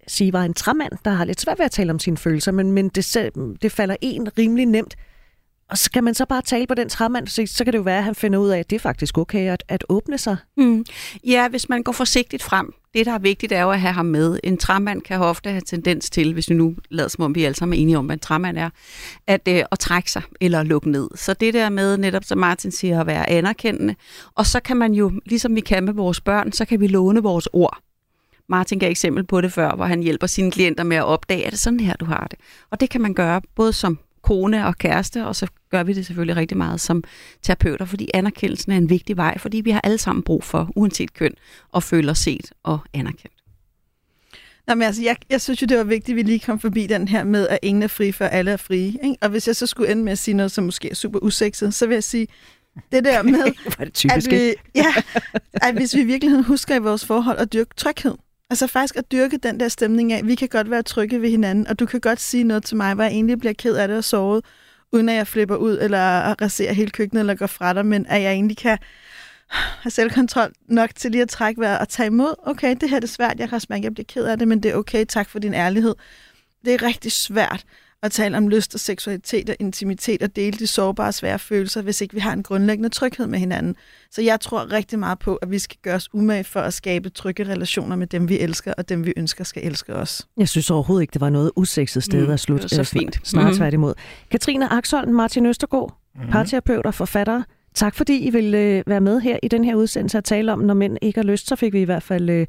[0.06, 2.72] sige var en træmand, der har lidt svært ved at tale om sine følelser, men,
[2.72, 3.30] men det,
[3.62, 4.96] det falder en rimelig nemt.
[5.70, 7.98] Og skal man så bare tale på den træmand, så, så kan det jo være,
[7.98, 10.36] at han finder ud af, at det er faktisk okay at, at åbne sig.
[10.56, 10.84] Mm.
[11.26, 12.74] Ja, hvis man går forsigtigt frem.
[12.94, 14.38] Det, der er vigtigt, er jo at have ham med.
[14.44, 17.54] En træmand kan ofte have tendens til, hvis vi nu lader som om vi alle
[17.54, 18.70] sammen er enige om, hvad en træmand er,
[19.26, 21.08] at, øh, at trække sig eller lukke ned.
[21.14, 23.94] Så det der med, netop som Martin siger, at være anerkendende.
[24.34, 27.22] Og så kan man jo, ligesom vi kan med vores børn, så kan vi låne
[27.22, 27.78] vores ord.
[28.48, 31.52] Martin gav eksempel på det før, hvor han hjælper sine klienter med at opdage, at
[31.52, 32.38] det er sådan her, du har det.
[32.70, 36.06] Og det kan man gøre både som kone og kæreste, og så gør vi det
[36.06, 37.04] selvfølgelig rigtig meget som
[37.42, 41.14] terapeuter, fordi anerkendelsen er en vigtig vej, fordi vi har alle sammen brug for, uanset
[41.14, 41.32] køn,
[41.76, 43.34] at føle os set og anerkendt.
[44.66, 46.86] Nå, men altså, jeg, jeg synes jo, det var vigtigt, at vi lige kom forbi
[46.86, 48.86] den her med, at ingen er fri, før alle er frie.
[49.04, 49.16] Ikke?
[49.20, 51.74] Og hvis jeg så skulle ende med at sige noget, som måske er super usekset,
[51.74, 52.26] så vil jeg sige,
[52.92, 54.94] det der med, det typisk, at, vi, ja,
[55.52, 58.14] at hvis vi i virkeligheden husker i vores forhold at dyrke tryghed,
[58.50, 61.30] Altså faktisk at dyrke den der stemning af, at vi kan godt være trygge ved
[61.30, 63.88] hinanden, og du kan godt sige noget til mig, hvor jeg egentlig bliver ked af
[63.88, 64.44] det og såret,
[64.92, 68.22] uden at jeg flipper ud, eller raserer hele køkkenet, eller går fra dig, men at
[68.22, 68.78] jeg egentlig kan
[69.50, 72.34] have selvkontrol nok til lige at trække vejret og tage imod.
[72.46, 74.62] Okay, det her er det svært, jeg kan smærke, jeg bliver ked af det, men
[74.62, 75.94] det er okay, tak for din ærlighed.
[76.64, 77.64] Det er rigtig svært
[78.02, 82.00] at tale om lyst og seksualitet og intimitet og dele de sårbare svære følelser, hvis
[82.00, 83.76] ikke vi har en grundlæggende tryghed med hinanden.
[84.10, 87.10] Så jeg tror rigtig meget på, at vi skal gøre os umage for at skabe
[87.10, 90.26] trygge relationer med dem, vi elsker, og dem, vi ønsker skal elske os.
[90.36, 92.68] Jeg synes overhovedet ikke, det var noget usekset sted mm, at slutte.
[92.68, 93.20] Det var så fint.
[93.24, 93.56] Snart mm.
[93.56, 93.94] tværtimod.
[94.30, 96.30] Katrine Axholm, Martin Østergaard, mm.
[96.30, 97.44] parterapeuter, forfattere.
[97.74, 100.58] Tak fordi I ville øh, være med her i den her udsendelse og tale om,
[100.58, 102.46] når mænd ikke har lyst, så fik vi i hvert fald øh,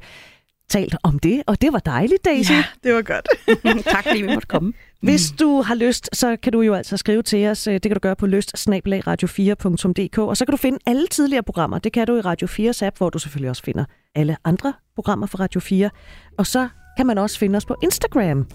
[0.68, 2.52] talt om det, og det var dejligt, Daisy.
[2.52, 3.28] Ja, det var godt.
[3.94, 4.72] tak fordi vi måtte komme.
[5.02, 7.62] Hvis du har lyst, så kan du jo altså skrive til os.
[7.62, 11.78] Det kan du gøre på lyst 4dk og så kan du finde alle tidligere programmer.
[11.78, 13.84] Det kan du i Radio 4's app, hvor du selvfølgelig også finder
[14.14, 15.90] alle andre programmer fra Radio 4.
[16.38, 18.46] Og så kan man også finde os på Instagram.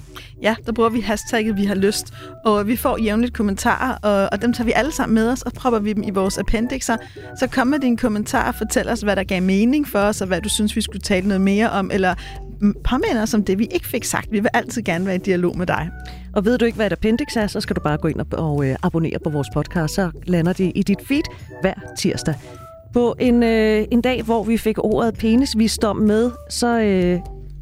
[0.41, 2.13] Ja, der bruger vi hashtagget, vi har lyst,
[2.45, 5.53] og vi får jævnligt kommentarer, og, og dem tager vi alle sammen med os, og
[5.53, 6.97] propper vi dem i vores appendixer.
[7.39, 10.41] Så kom med dine kommentarer, fortæl os, hvad der gav mening for os, og hvad
[10.41, 12.15] du synes, vi skulle tale noget mere om, eller
[12.83, 14.31] påminder os om det, vi ikke fik sagt.
[14.31, 15.89] Vi vil altid gerne være i dialog med dig.
[16.37, 18.27] Og ved du ikke, hvad et appendix er, så skal du bare gå ind og,
[18.31, 21.23] og øh, abonnere på vores podcast, så lander det i dit feed
[21.61, 22.35] hver tirsdag.
[22.93, 27.19] På en, øh, en dag, hvor vi fik ordet penisvisdom med, så øh,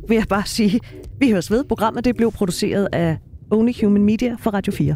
[0.08, 0.80] vil jeg bare sige,
[1.20, 1.64] vi høres ved.
[1.64, 3.18] Programmet det blev produceret af
[3.52, 4.96] Only Human Media for Radio 4.